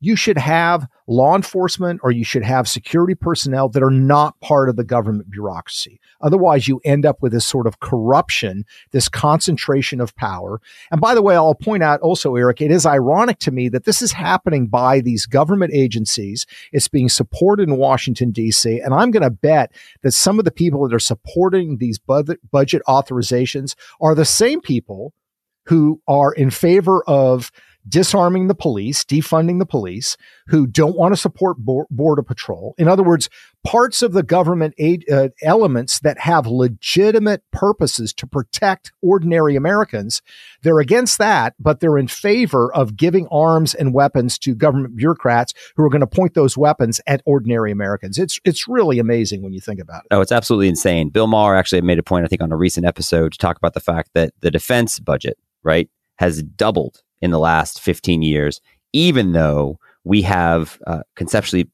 You 0.01 0.15
should 0.15 0.38
have 0.38 0.88
law 1.08 1.36
enforcement 1.36 2.01
or 2.03 2.12
you 2.12 2.23
should 2.23 2.43
have 2.43 2.67
security 2.67 3.15
personnel 3.15 3.69
that 3.69 3.81
are 3.81 3.89
not 3.89 4.39
part 4.39 4.69
of 4.69 4.75
the 4.75 4.84
government 4.84 5.29
bureaucracy. 5.29 5.99
Otherwise, 6.21 6.67
you 6.67 6.81
end 6.84 7.05
up 7.05 7.21
with 7.21 7.31
this 7.31 7.45
sort 7.45 7.65
of 7.65 7.79
corruption, 7.79 8.65
this 8.91 9.08
concentration 9.08 10.01
of 10.01 10.15
power. 10.15 10.60
And 10.91 10.99
by 10.99 11.15
the 11.15 11.21
way, 11.21 11.36
I'll 11.36 11.55
point 11.55 11.84
out 11.84 12.01
also, 12.01 12.36
Eric, 12.36 12.62
it 12.62 12.71
is 12.71 12.86
ironic 12.86 13.39
to 13.39 13.51
me 13.51 13.69
that 13.69 13.86
this 13.86 14.01
is 14.01 14.12
happening 14.12 14.67
by 14.67 14.99
these 14.99 15.25
government 15.25 15.73
agencies. 15.73 16.45
It's 16.71 16.88
being 16.88 17.10
supported 17.10 17.69
in 17.69 17.77
Washington, 17.77 18.31
D.C. 18.31 18.79
And 18.79 18.93
I'm 18.93 19.12
going 19.12 19.23
to 19.23 19.29
bet 19.29 19.71
that 20.01 20.12
some 20.12 20.39
of 20.39 20.45
the 20.45 20.51
people 20.51 20.88
that 20.88 20.95
are 20.95 20.99
supporting 20.99 21.77
these 21.77 21.99
budget 21.99 22.81
authorizations 22.88 23.75
are 24.01 24.15
the 24.15 24.25
same 24.25 24.62
people 24.62 25.13
who 25.65 26.01
are 26.08 26.31
in 26.31 26.51
favor 26.51 27.03
of 27.08 27.51
disarming 27.88 28.48
the 28.48 28.56
police, 28.56 29.04
defunding 29.04 29.60
the 29.60 29.65
police, 29.65 30.17
who 30.48 30.67
don't 30.67 30.98
want 30.98 31.13
to 31.13 31.17
support 31.17 31.58
bor- 31.58 31.88
border 31.89 32.24
patrol. 32.24 32.76
In 32.78 32.88
other 32.88 33.04
words, 33.04 33.30
parts 33.63 34.02
of 34.02 34.13
the 34.13 34.24
government 34.24 34.74
aid, 34.78 35.06
uh, 35.12 35.30
elements 35.41 36.00
that 36.00 36.19
have 36.19 36.45
legitimate 36.48 37.43
purposes 37.52 38.13
to 38.13 38.28
protect 38.28 38.91
ordinary 39.02 39.56
Americans, 39.56 40.21
they're 40.62 40.80
against 40.80 41.17
that, 41.17 41.54
but 41.60 41.80
they're 41.80 41.98
in 41.98 42.08
favor 42.08 42.74
of 42.74 42.95
giving 42.95 43.28
arms 43.28 43.74
and 43.74 43.93
weapons 43.93 44.38
to 44.39 44.56
government 44.56 44.95
bureaucrats 44.95 45.54
who 45.76 45.84
are 45.84 45.89
going 45.89 46.02
to 46.02 46.08
point 46.08 46.34
those 46.34 46.58
weapons 46.58 47.02
at 47.08 47.21
ordinary 47.26 47.71
Americans. 47.71 48.17
It's 48.17 48.39
it's 48.45 48.67
really 48.67 49.00
amazing 49.00 49.41
when 49.41 49.54
you 49.54 49.62
think 49.62 49.80
about 49.80 50.06
it. 50.06 50.08
Oh, 50.12 50.21
it's 50.21 50.32
absolutely 50.32 50.67
insane. 50.67 51.10
Bill 51.10 51.28
Maher 51.28 51.56
actually 51.56 51.82
made 51.82 52.00
a 52.00 52.04
point, 52.04 52.26
I 52.26 52.28
think, 52.28 52.41
on 52.41 52.52
a 52.52 52.58
recent 52.58 52.86
episode 52.86 53.32
to 53.34 53.38
talk 53.38 53.58
about 53.58 53.74
the 53.74 53.80
fact 53.80 54.12
that 54.13 54.34
the 54.41 54.52
defense 54.52 55.00
budget, 55.00 55.38
right, 55.63 55.89
has 56.17 56.43
doubled 56.43 57.02
in 57.21 57.32
the 57.32 57.39
last 57.39 57.82
15 57.82 58.21
years, 58.21 58.62
even 58.93 59.32
though 59.34 59.80
we 60.04 60.21
have 60.23 60.80
uh, 60.88 61.01
conceptually 61.15 61.69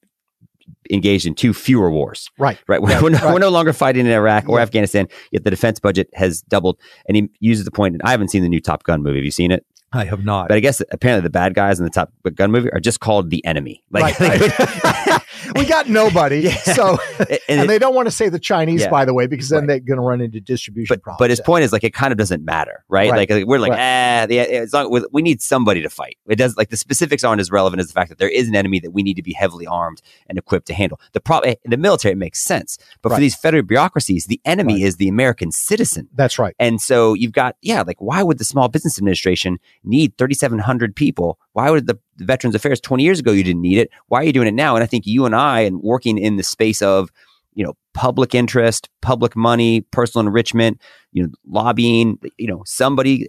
engaged 0.91 1.25
in 1.25 1.33
two 1.35 1.53
fewer 1.53 1.91
wars. 1.91 2.29
Right. 2.37 2.57
Right. 2.67 2.81
We're, 2.81 2.89
Yeah, 2.91 3.01
we're, 3.01 3.09
no, 3.11 3.17
right. 3.19 3.33
we're 3.33 3.39
no 3.39 3.49
longer 3.49 3.73
fighting 3.73 4.05
in 4.05 4.11
Iraq 4.11 4.47
or 4.49 4.57
Yeah. 4.57 4.63
Afghanistan, 4.63 5.07
yet 5.31 5.43
the 5.43 5.49
defense 5.49 5.79
budget 5.79 6.09
has 6.13 6.41
doubled. 6.43 6.79
And 7.07 7.15
he 7.17 7.29
uses 7.39 7.65
the 7.65 7.71
point, 7.71 7.93
and 7.95 8.01
I 8.03 8.11
haven't 8.11 8.29
seen 8.29 8.41
the 8.43 8.49
new 8.49 8.61
Top 8.61 8.83
Gun 8.83 9.01
movie. 9.03 9.17
Have 9.17 9.25
you 9.25 9.31
seen 9.31 9.51
it? 9.51 9.65
I 9.93 10.05
have 10.05 10.23
not. 10.23 10.47
But 10.47 10.55
I 10.55 10.59
guess 10.61 10.81
apparently 10.91 11.23
the 11.23 11.29
bad 11.29 11.53
guys 11.53 11.79
in 11.79 11.83
the 11.83 11.89
Top 11.91 12.11
Gun 12.35 12.51
movie 12.51 12.71
are 12.71 12.79
just 12.79 12.99
called 12.99 13.29
the 13.29 13.43
enemy. 13.45 13.83
Like, 13.91 14.17
Right, 14.21 14.39
right. 14.39 15.21
we 15.57 15.65
got 15.65 15.89
nobody. 15.89 16.39
Yeah. 16.41 16.55
So, 16.55 16.97
and, 17.19 17.39
and 17.49 17.61
it- 17.61 17.67
they 17.67 17.77
don't 17.77 17.93
want 17.93 18.07
to 18.07 18.11
say 18.11 18.29
the 18.29 18.39
Chinese, 18.39 18.81
Yeah. 18.81 18.89
by 18.89 19.03
the 19.05 19.13
way, 19.13 19.27
because 19.27 19.49
then 19.49 19.59
Right. 19.61 19.67
they're 19.67 19.79
going 19.79 19.97
to 19.97 20.03
run 20.03 20.21
into 20.21 20.39
distribution 20.39 20.95
but 20.95 21.03
problems. 21.03 21.19
but 21.19 21.29
his 21.29 21.41
point 21.41 21.63
is 21.65 21.73
like 21.73 21.83
it 21.83 21.93
kind 21.93 22.11
of 22.13 22.17
doesn't 22.17 22.43
matter, 22.45 22.83
right? 22.87 23.11
Right. 23.11 23.29
Like, 23.29 23.45
we're 23.45 23.59
like, 23.59 23.73
ah, 23.73 24.25
the, 24.27 24.39
as 24.39 24.71
long 24.73 24.89
we, 24.91 25.03
we 25.11 25.21
need 25.21 25.41
somebody 25.41 25.81
to 25.81 25.89
fight. 25.89 26.17
It 26.27 26.37
does 26.37 26.55
like 26.57 26.69
the 26.69 26.77
specifics 26.77 27.23
aren't 27.25 27.41
as 27.41 27.51
relevant 27.51 27.81
as 27.81 27.87
the 27.87 27.93
fact 27.93 28.09
that 28.09 28.17
there 28.17 28.29
is 28.29 28.47
an 28.47 28.55
enemy 28.55 28.79
that 28.79 28.91
we 28.91 29.03
need 29.03 29.15
to 29.15 29.23
be 29.23 29.33
heavily 29.33 29.67
armed 29.67 30.01
and 30.27 30.37
equipped 30.37 30.67
to 30.67 30.73
handle. 30.73 30.99
The 31.11 31.19
problem 31.19 31.55
in 31.63 31.69
the 31.71 31.77
military 31.77 32.13
it 32.13 32.17
makes 32.17 32.41
sense, 32.41 32.77
but 33.01 33.09
for 33.09 33.19
these 33.19 33.35
federal 33.35 33.63
bureaucracies, 33.63 34.25
the 34.27 34.39
enemy 34.45 34.83
is 34.83 34.95
the 34.97 35.09
American 35.09 35.51
citizen. 35.51 36.07
That's 36.15 36.39
right. 36.39 36.55
And 36.59 36.81
so 36.81 37.13
you've 37.13 37.33
got, 37.33 37.57
yeah, 37.61 37.83
like 37.85 37.99
why 37.99 38.23
would 38.23 38.37
the 38.37 38.45
Small 38.45 38.69
Business 38.69 38.97
Administration 38.97 39.59
need 39.83 40.17
3,700 40.17 40.95
people? 40.95 41.39
Why 41.53 41.69
would 41.69 41.87
the, 41.87 41.99
Veterans 42.17 42.55
Affairs 42.55 42.79
20 42.79 43.03
years 43.03 43.19
ago 43.19 43.31
you 43.31 43.43
didn't 43.43 43.61
need 43.61 43.79
it? 43.79 43.89
Why 44.07 44.19
are 44.19 44.23
you 44.23 44.33
doing 44.33 44.47
it 44.47 44.53
now? 44.53 44.75
And 44.75 44.83
I 44.83 44.87
think 44.87 45.07
you 45.07 45.25
and 45.25 45.35
I, 45.35 45.61
and 45.61 45.81
working 45.81 46.17
in 46.17 46.37
the 46.37 46.43
space 46.43 46.81
of, 46.81 47.09
you 47.53 47.65
know, 47.65 47.73
public 47.93 48.35
interest, 48.35 48.89
public 49.01 49.35
money, 49.35 49.81
personal 49.81 50.27
enrichment, 50.27 50.79
you 51.11 51.23
know, 51.23 51.29
lobbying, 51.47 52.19
you 52.37 52.47
know, 52.47 52.61
somebody 52.65 53.27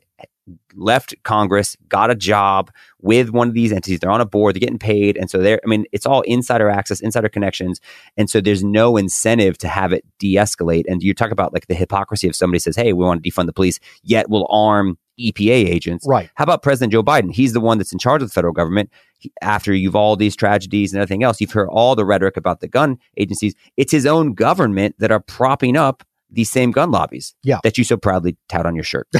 left 0.74 1.14
Congress, 1.22 1.76
got 1.88 2.10
a 2.10 2.14
job 2.14 2.70
with 3.00 3.30
one 3.30 3.48
of 3.48 3.54
these 3.54 3.72
entities. 3.72 4.00
They're 4.00 4.10
on 4.10 4.20
a 4.20 4.26
board, 4.26 4.54
they're 4.54 4.60
getting 4.60 4.78
paid. 4.78 5.16
And 5.16 5.30
so 5.30 5.38
they're, 5.38 5.60
I 5.64 5.68
mean, 5.68 5.84
it's 5.92 6.06
all 6.06 6.22
insider 6.22 6.68
access, 6.68 7.00
insider 7.00 7.28
connections. 7.28 7.80
And 8.16 8.28
so 8.28 8.40
there's 8.40 8.64
no 8.64 8.96
incentive 8.96 9.58
to 9.58 9.68
have 9.68 9.92
it 9.92 10.04
de 10.18 10.36
escalate. 10.36 10.84
And 10.88 11.02
you 11.02 11.14
talk 11.14 11.30
about 11.30 11.52
like 11.52 11.66
the 11.66 11.74
hypocrisy 11.74 12.28
of 12.28 12.36
somebody 12.36 12.58
says, 12.58 12.76
hey, 12.76 12.92
we 12.92 13.04
want 13.04 13.22
to 13.22 13.30
defund 13.30 13.46
the 13.46 13.52
police, 13.52 13.78
yet 14.02 14.28
we'll 14.28 14.46
arm 14.50 14.98
EPA 15.20 15.50
agents. 15.68 16.06
Right. 16.08 16.30
How 16.34 16.44
about 16.44 16.62
President 16.62 16.92
Joe 16.92 17.02
Biden? 17.02 17.32
He's 17.32 17.52
the 17.52 17.60
one 17.60 17.78
that's 17.78 17.92
in 17.92 17.98
charge 17.98 18.22
of 18.22 18.28
the 18.28 18.32
federal 18.32 18.52
government. 18.52 18.90
He, 19.18 19.32
after 19.42 19.72
you've 19.74 19.96
all 19.96 20.16
these 20.16 20.34
tragedies 20.36 20.92
and 20.92 21.00
everything 21.00 21.22
else, 21.22 21.40
you've 21.40 21.52
heard 21.52 21.68
all 21.70 21.94
the 21.94 22.04
rhetoric 22.04 22.36
about 22.36 22.60
the 22.60 22.68
gun 22.68 22.98
agencies. 23.16 23.54
It's 23.76 23.92
his 23.92 24.06
own 24.06 24.34
government 24.34 24.96
that 24.98 25.10
are 25.12 25.20
propping 25.20 25.76
up 25.76 26.02
these 26.30 26.50
same 26.50 26.70
gun 26.70 26.90
lobbies 26.90 27.34
Yeah. 27.42 27.60
that 27.62 27.76
you 27.76 27.84
so 27.84 27.96
proudly 27.96 28.36
tout 28.48 28.64
on 28.66 28.74
your 28.74 28.84
shirt. 28.84 29.06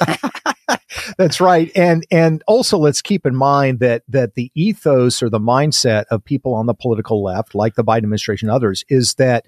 That's 1.18 1.40
right. 1.40 1.70
And 1.74 2.06
and 2.10 2.42
also 2.46 2.78
let's 2.78 3.02
keep 3.02 3.26
in 3.26 3.34
mind 3.34 3.80
that 3.80 4.02
that 4.08 4.34
the 4.34 4.50
ethos 4.54 5.22
or 5.22 5.28
the 5.28 5.38
mindset 5.40 6.04
of 6.10 6.24
people 6.24 6.54
on 6.54 6.66
the 6.66 6.74
political 6.74 7.22
left, 7.22 7.54
like 7.54 7.74
the 7.74 7.84
Biden 7.84 7.98
administration 7.98 8.48
and 8.48 8.54
others, 8.54 8.84
is 8.88 9.14
that 9.14 9.46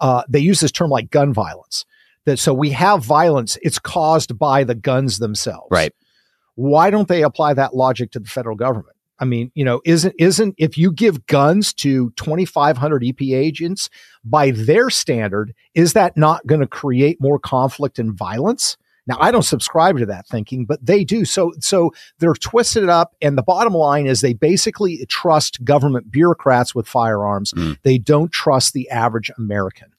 uh, 0.00 0.22
they 0.28 0.38
use 0.40 0.60
this 0.60 0.72
term 0.72 0.90
like 0.90 1.10
gun 1.10 1.32
violence. 1.32 1.84
That 2.24 2.38
so 2.38 2.54
we 2.54 2.70
have 2.70 3.04
violence, 3.04 3.58
it's 3.62 3.78
caused 3.78 4.38
by 4.38 4.64
the 4.64 4.74
guns 4.74 5.18
themselves. 5.18 5.68
Right. 5.70 5.92
Why 6.54 6.90
don't 6.90 7.08
they 7.08 7.22
apply 7.22 7.54
that 7.54 7.74
logic 7.74 8.12
to 8.12 8.20
the 8.20 8.28
federal 8.28 8.56
government? 8.56 8.96
I 9.18 9.24
mean, 9.24 9.52
you 9.54 9.64
know, 9.64 9.80
isn't 9.84 10.14
isn't 10.18 10.54
if 10.58 10.76
you 10.76 10.92
give 10.92 11.26
guns 11.26 11.72
to 11.74 12.10
2500 12.16 13.04
EP 13.04 13.22
agents 13.22 13.88
by 14.24 14.50
their 14.50 14.90
standard, 14.90 15.54
is 15.74 15.92
that 15.92 16.16
not 16.16 16.46
going 16.46 16.60
to 16.60 16.66
create 16.66 17.20
more 17.20 17.38
conflict 17.38 17.98
and 17.98 18.12
violence? 18.12 18.76
Now, 19.06 19.16
I 19.20 19.30
don't 19.30 19.42
subscribe 19.42 19.98
to 19.98 20.06
that 20.06 20.26
thinking, 20.28 20.64
but 20.64 20.84
they 20.84 21.04
do. 21.04 21.24
So, 21.24 21.52
so 21.60 21.92
they're 22.18 22.34
twisted 22.34 22.88
up. 22.88 23.14
And 23.20 23.36
the 23.36 23.42
bottom 23.42 23.74
line 23.74 24.06
is 24.06 24.20
they 24.20 24.32
basically 24.32 25.04
trust 25.06 25.64
government 25.64 26.10
bureaucrats 26.10 26.74
with 26.74 26.86
firearms. 26.86 27.52
Mm. 27.52 27.78
They 27.82 27.98
don't 27.98 28.30
trust 28.30 28.74
the 28.74 28.88
average 28.90 29.30
American. 29.36 29.91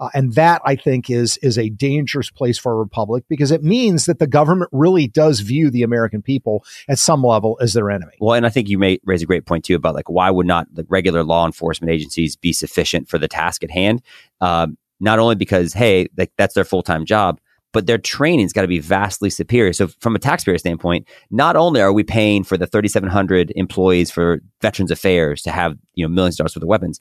Uh, 0.00 0.08
and 0.14 0.34
that 0.34 0.62
I 0.64 0.76
think 0.76 1.10
is 1.10 1.36
is 1.38 1.58
a 1.58 1.68
dangerous 1.68 2.30
place 2.30 2.58
for 2.58 2.72
a 2.72 2.76
republic 2.76 3.24
because 3.28 3.50
it 3.50 3.62
means 3.62 4.06
that 4.06 4.18
the 4.18 4.26
government 4.26 4.70
really 4.72 5.06
does 5.06 5.40
view 5.40 5.70
the 5.70 5.82
American 5.82 6.22
people 6.22 6.64
at 6.88 6.98
some 6.98 7.22
level 7.22 7.58
as 7.60 7.74
their 7.74 7.90
enemy. 7.90 8.14
Well, 8.18 8.34
and 8.34 8.46
I 8.46 8.48
think 8.48 8.68
you 8.68 8.78
may 8.78 8.98
raise 9.04 9.22
a 9.22 9.26
great 9.26 9.44
point 9.44 9.64
too 9.64 9.74
about 9.74 9.94
like 9.94 10.08
why 10.08 10.30
would 10.30 10.46
not 10.46 10.74
the 10.74 10.86
regular 10.88 11.22
law 11.22 11.44
enforcement 11.44 11.92
agencies 11.92 12.34
be 12.34 12.52
sufficient 12.52 13.08
for 13.08 13.18
the 13.18 13.28
task 13.28 13.62
at 13.62 13.70
hand? 13.70 14.02
Um, 14.40 14.78
not 15.00 15.18
only 15.18 15.34
because 15.34 15.74
hey, 15.74 16.08
like 16.16 16.32
that's 16.38 16.54
their 16.54 16.64
full 16.64 16.82
time 16.82 17.04
job, 17.04 17.38
but 17.72 17.86
their 17.86 17.98
training's 17.98 18.52
got 18.52 18.62
to 18.62 18.68
be 18.68 18.78
vastly 18.78 19.30
superior. 19.30 19.72
So 19.72 19.88
from 20.00 20.16
a 20.16 20.18
taxpayer 20.18 20.58
standpoint, 20.58 21.06
not 21.30 21.56
only 21.56 21.80
are 21.80 21.92
we 21.92 22.04
paying 22.04 22.42
for 22.42 22.56
the 22.56 22.66
3,700 22.66 23.52
employees 23.54 24.10
for 24.10 24.40
Veterans 24.60 24.90
Affairs 24.90 25.42
to 25.42 25.50
have 25.50 25.76
you 25.94 26.04
know 26.04 26.08
millions 26.08 26.36
of 26.36 26.38
dollars 26.38 26.56
worth 26.56 26.62
of 26.62 26.68
weapons, 26.68 27.00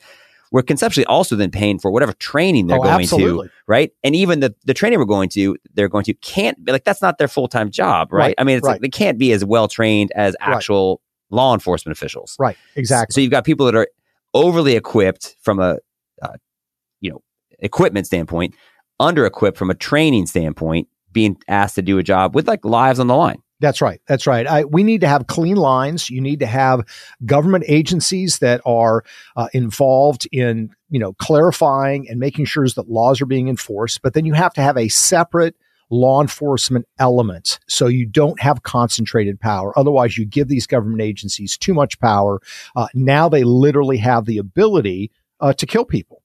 we're 0.52 0.62
conceptually 0.64 1.06
also 1.06 1.36
then 1.36 1.52
paying 1.52 1.78
for 1.80 1.92
whatever 1.92 2.14
training 2.14 2.68
they're 2.68 2.80
Oh, 2.80 2.84
going 2.84 3.04
absolutely. 3.04 3.48
to, 3.50 3.54
right? 3.68 3.92
And 4.04 4.16
even 4.16 4.40
the 4.40 4.56
the 4.66 4.74
training 4.74 4.98
we're 5.00 5.06
going 5.06 5.30
to, 5.30 5.58
they're 5.74 5.90
going 5.90 6.06
to 6.06 6.14
can't 6.16 6.64
be 6.66 6.72
like 6.72 6.84
that's 6.86 7.02
not 7.02 7.18
their 7.20 7.28
full 7.28 7.48
time 7.48 7.70
job, 7.72 8.12
right? 8.12 8.20
Right, 8.30 8.36
I 8.38 8.44
mean, 8.44 8.58
it's 8.58 8.66
right. 8.66 8.74
like 8.74 8.82
they 8.82 8.90
can't 8.90 9.18
be 9.20 9.32
as 9.32 9.46
well 9.46 9.68
trained 9.68 10.12
as 10.16 10.36
Right. 10.42 10.56
actual 10.56 11.02
law 11.30 11.54
enforcement 11.54 11.96
officials, 11.98 12.36
Right. 12.40 12.58
Exactly. 12.76 13.14
so 13.14 13.22
you've 13.22 13.30
got 13.32 13.46
people 13.46 13.66
that 13.68 13.76
are 13.76 13.88
overly 14.34 14.76
equipped 14.76 15.36
from 15.42 15.60
a, 15.60 15.78
uh, 16.24 16.34
you 17.02 17.12
know, 17.12 17.22
equipment 17.60 18.08
standpoint, 18.08 18.56
under 19.00 19.26
equipped 19.26 19.58
from 19.58 19.70
a 19.70 19.76
training 19.76 20.26
standpoint, 20.26 20.88
being 21.12 21.38
asked 21.48 21.76
to 21.76 21.82
do 21.84 21.98
a 22.00 22.04
job 22.04 22.34
with 22.36 22.48
like 22.48 22.66
lives 22.66 23.00
on 23.00 23.08
the 23.08 23.16
line. 23.16 23.42
That's 23.60 23.82
right. 23.82 24.00
That's 24.08 24.26
right. 24.26 24.48
I, 24.48 24.64
we 24.64 24.84
need 24.84 25.02
to 25.02 25.08
have 25.08 25.28
clean 25.28 25.58
lines. 25.58 26.10
You 26.10 26.22
need 26.22 26.40
to 26.40 26.46
have 26.46 26.88
government 27.26 27.66
agencies 27.68 28.40
that 28.40 28.62
are 28.66 29.04
uh, 29.36 29.50
involved 29.54 30.28
in, 30.32 30.74
you 30.90 31.00
know, 31.00 31.14
clarifying 31.14 32.10
and 32.10 32.20
making 32.20 32.46
sure 32.46 32.66
that 32.68 32.90
laws 32.90 33.22
are 33.22 33.26
being 33.26 33.50
enforced. 33.50 34.02
But 34.02 34.14
then 34.14 34.26
you 34.26 34.34
have 34.34 34.54
to 34.54 34.62
have 34.62 34.78
a 34.78 34.88
separate 34.88 35.56
law 35.90 36.22
enforcement 36.22 36.88
element 37.00 37.60
so 37.68 37.88
you 37.88 38.06
don't 38.06 38.40
have 38.40 38.64
concentrated 38.64 39.40
power. 39.40 39.78
Otherwise, 39.78 40.18
you 40.18 40.26
give 40.26 40.48
these 40.48 40.68
government 40.68 41.02
agencies 41.02 41.58
too 41.58 41.74
much 41.74 42.00
power. 42.00 42.40
Uh, 42.76 42.88
now 42.94 43.28
they 43.28 43.44
literally 43.44 43.98
have 43.98 44.26
the 44.26 44.38
ability 44.38 45.12
uh, 45.40 45.54
to 45.54 45.66
kill 45.66 45.86
people. 45.86 46.19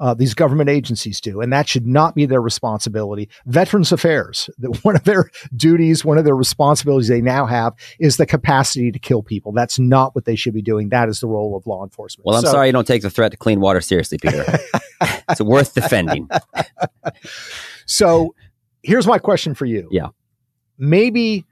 Uh, 0.00 0.14
these 0.14 0.32
government 0.34 0.70
agencies 0.70 1.20
do, 1.20 1.40
and 1.42 1.52
that 1.52 1.68
should 1.68 1.86
not 1.86 2.14
be 2.14 2.24
their 2.26 2.40
responsibility. 2.40 3.28
Veterans 3.46 3.92
Affairs, 3.92 4.48
that 4.58 4.82
one 4.82 4.96
of 4.96 5.04
their 5.04 5.30
duties, 5.54 6.04
one 6.04 6.16
of 6.18 6.24
their 6.24 6.34
responsibilities 6.34 7.08
they 7.08 7.20
now 7.20 7.44
have 7.46 7.74
is 7.98 8.16
the 8.16 8.24
capacity 8.26 8.90
to 8.90 8.98
kill 8.98 9.22
people. 9.22 9.52
That's 9.52 9.78
not 9.78 10.14
what 10.14 10.24
they 10.24 10.36
should 10.36 10.54
be 10.54 10.62
doing. 10.62 10.88
That 10.88 11.08
is 11.10 11.20
the 11.20 11.26
role 11.28 11.54
of 11.56 11.66
law 11.66 11.84
enforcement. 11.84 12.24
Well, 12.26 12.36
I'm 12.36 12.42
So- 12.44 12.50
sorry 12.52 12.68
you 12.68 12.72
don't 12.72 12.86
take 12.86 13.02
the 13.02 13.10
threat 13.10 13.30
to 13.32 13.36
clean 13.36 13.60
water 13.60 13.80
seriously, 13.82 14.16
Peter. 14.18 14.44
it's 15.28 15.40
worth 15.40 15.74
defending. 15.74 16.28
So 17.86 18.34
here's 18.82 19.06
my 19.06 19.18
question 19.18 19.54
for 19.54 19.64
you. 19.66 19.88
Yeah. 19.90 20.08
Maybe 20.78 21.44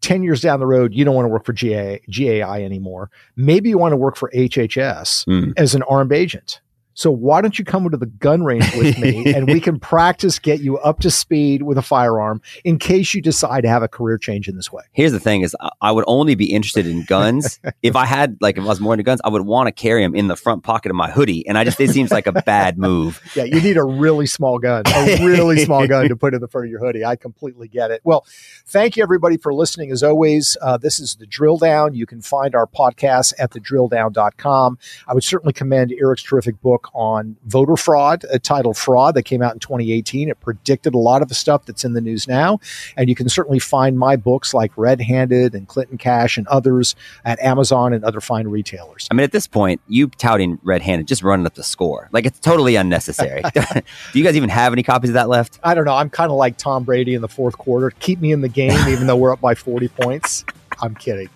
10 0.00 0.22
years 0.22 0.40
down 0.40 0.58
the 0.60 0.66
road, 0.66 0.94
you 0.94 1.04
don't 1.04 1.14
want 1.14 1.26
to 1.26 1.28
work 1.30 1.44
for 1.44 1.52
GA, 1.52 2.00
GAI 2.10 2.62
anymore. 2.64 3.10
Maybe 3.36 3.68
you 3.68 3.78
want 3.78 3.92
to 3.92 3.96
work 3.96 4.16
for 4.16 4.30
HHS 4.34 5.26
Mm. 5.26 5.52
as 5.56 5.74
an 5.74 5.82
armed 5.82 6.12
agent. 6.12 6.60
So 6.98 7.12
why 7.12 7.40
don't 7.42 7.56
you 7.56 7.64
come 7.64 7.88
to 7.88 7.96
the 7.96 8.06
gun 8.06 8.42
range 8.42 8.74
with 8.74 8.98
me 8.98 9.32
and 9.32 9.46
we 9.46 9.60
can 9.60 9.78
practice, 9.78 10.40
get 10.40 10.58
you 10.60 10.78
up 10.78 10.98
to 11.00 11.12
speed 11.12 11.62
with 11.62 11.78
a 11.78 11.82
firearm 11.82 12.42
in 12.64 12.76
case 12.76 13.14
you 13.14 13.22
decide 13.22 13.60
to 13.60 13.68
have 13.68 13.84
a 13.84 13.88
career 13.88 14.18
change 14.18 14.48
in 14.48 14.56
this 14.56 14.72
way? 14.72 14.82
Here's 14.90 15.12
the 15.12 15.20
thing: 15.20 15.42
is 15.42 15.54
I- 15.60 15.70
I 15.80 15.92
would 15.92 16.02
only 16.08 16.34
be 16.34 16.52
interested 16.52 16.88
in 16.88 17.04
guns 17.04 17.60
if 17.82 17.94
I 17.94 18.04
had 18.04 18.36
like 18.40 18.58
if 18.58 18.64
I 18.64 18.66
was 18.66 18.80
more 18.80 18.94
into 18.94 19.04
guns. 19.04 19.20
I 19.22 19.28
would 19.28 19.42
want 19.42 19.68
to 19.68 19.72
carry 19.72 20.02
them 20.02 20.16
in 20.16 20.26
the 20.26 20.34
front 20.34 20.64
pocket 20.64 20.90
of 20.90 20.96
my 20.96 21.08
hoodie, 21.08 21.46
and 21.46 21.56
I 21.56 21.62
just 21.62 21.80
it 21.80 21.90
seems 21.90 22.10
like 22.10 22.26
a 22.26 22.32
bad 22.32 22.78
move. 22.78 23.20
Yeah, 23.36 23.44
you 23.44 23.60
need 23.60 23.76
a 23.76 23.84
really 23.84 24.26
small 24.26 24.58
gun, 24.58 24.82
a 24.86 25.24
really 25.24 25.64
small 25.64 25.86
gun 25.86 26.08
to 26.08 26.16
put 26.16 26.34
in 26.34 26.40
the 26.40 26.48
front 26.48 26.64
of 26.66 26.70
your 26.72 26.80
hoodie. 26.80 27.04
I 27.04 27.14
completely 27.14 27.68
get 27.68 27.92
it. 27.92 28.00
Well, 28.02 28.26
thank 28.66 28.96
you 28.96 29.02
everybody 29.04 29.36
for 29.36 29.54
listening. 29.54 29.92
As 29.92 30.02
always, 30.02 30.56
uh, 30.60 30.76
this 30.78 30.98
is 30.98 31.14
the 31.14 31.26
Drill 31.26 31.58
Down. 31.58 31.94
You 31.94 32.06
can 32.06 32.20
find 32.22 32.56
our 32.56 32.66
podcast 32.66 33.34
at 33.38 33.52
thedrilldown.com. 33.52 34.78
I 35.06 35.14
would 35.14 35.22
certainly 35.22 35.52
commend 35.52 35.92
Eric's 35.92 36.22
terrific 36.22 36.60
book 36.60 36.87
on 36.94 37.36
voter 37.46 37.76
fraud, 37.76 38.24
uh, 38.32 38.38
title 38.38 38.74
Fraud, 38.74 39.14
that 39.14 39.24
came 39.24 39.42
out 39.42 39.54
in 39.54 39.58
2018. 39.60 40.28
It 40.28 40.40
predicted 40.40 40.94
a 40.94 40.98
lot 40.98 41.22
of 41.22 41.28
the 41.28 41.34
stuff 41.34 41.66
that's 41.66 41.84
in 41.84 41.92
the 41.92 42.00
news 42.00 42.28
now. 42.28 42.60
And 42.96 43.08
you 43.08 43.14
can 43.14 43.28
certainly 43.28 43.58
find 43.58 43.98
my 43.98 44.16
books 44.16 44.54
like 44.54 44.72
Red 44.76 45.00
Handed 45.00 45.54
and 45.54 45.66
Clinton 45.68 45.98
Cash 45.98 46.36
and 46.36 46.46
others 46.48 46.94
at 47.24 47.40
Amazon 47.40 47.92
and 47.92 48.04
other 48.04 48.20
fine 48.20 48.48
retailers. 48.48 49.08
I 49.10 49.14
mean, 49.14 49.24
at 49.24 49.32
this 49.32 49.46
point, 49.46 49.80
you 49.88 50.08
touting 50.08 50.58
red 50.62 50.82
handed, 50.82 51.06
just 51.06 51.22
running 51.22 51.46
up 51.46 51.54
the 51.54 51.62
score. 51.62 52.08
Like 52.12 52.26
it's 52.26 52.38
totally 52.38 52.76
unnecessary. 52.76 53.42
Do 53.54 54.18
you 54.18 54.24
guys 54.24 54.36
even 54.36 54.50
have 54.50 54.72
any 54.72 54.82
copies 54.82 55.10
of 55.10 55.14
that 55.14 55.28
left? 55.28 55.58
I 55.62 55.74
don't 55.74 55.84
know. 55.84 55.94
I'm 55.94 56.10
kind 56.10 56.30
of 56.30 56.36
like 56.36 56.56
Tom 56.56 56.84
Brady 56.84 57.14
in 57.14 57.22
the 57.22 57.28
fourth 57.28 57.58
quarter. 57.58 57.90
Keep 57.90 58.20
me 58.20 58.32
in 58.32 58.40
the 58.40 58.48
game, 58.48 58.88
even 58.88 59.06
though 59.06 59.16
we're 59.16 59.32
up 59.32 59.40
by 59.40 59.54
40 59.54 59.88
points. 59.88 60.44
I'm 60.80 60.94
kidding. 60.94 61.28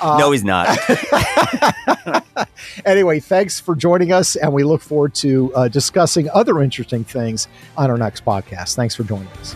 Uh, 0.00 0.18
no, 0.18 0.30
he's 0.32 0.44
not. 0.44 0.78
anyway, 2.84 3.20
thanks 3.20 3.60
for 3.60 3.74
joining 3.74 4.12
us, 4.12 4.36
and 4.36 4.52
we 4.52 4.64
look 4.64 4.82
forward 4.82 5.14
to 5.16 5.52
uh, 5.54 5.68
discussing 5.68 6.28
other 6.30 6.62
interesting 6.62 7.04
things 7.04 7.48
on 7.76 7.90
our 7.90 7.98
next 7.98 8.24
podcast. 8.24 8.74
Thanks 8.74 8.94
for 8.94 9.04
joining 9.04 9.28
us. 9.28 9.54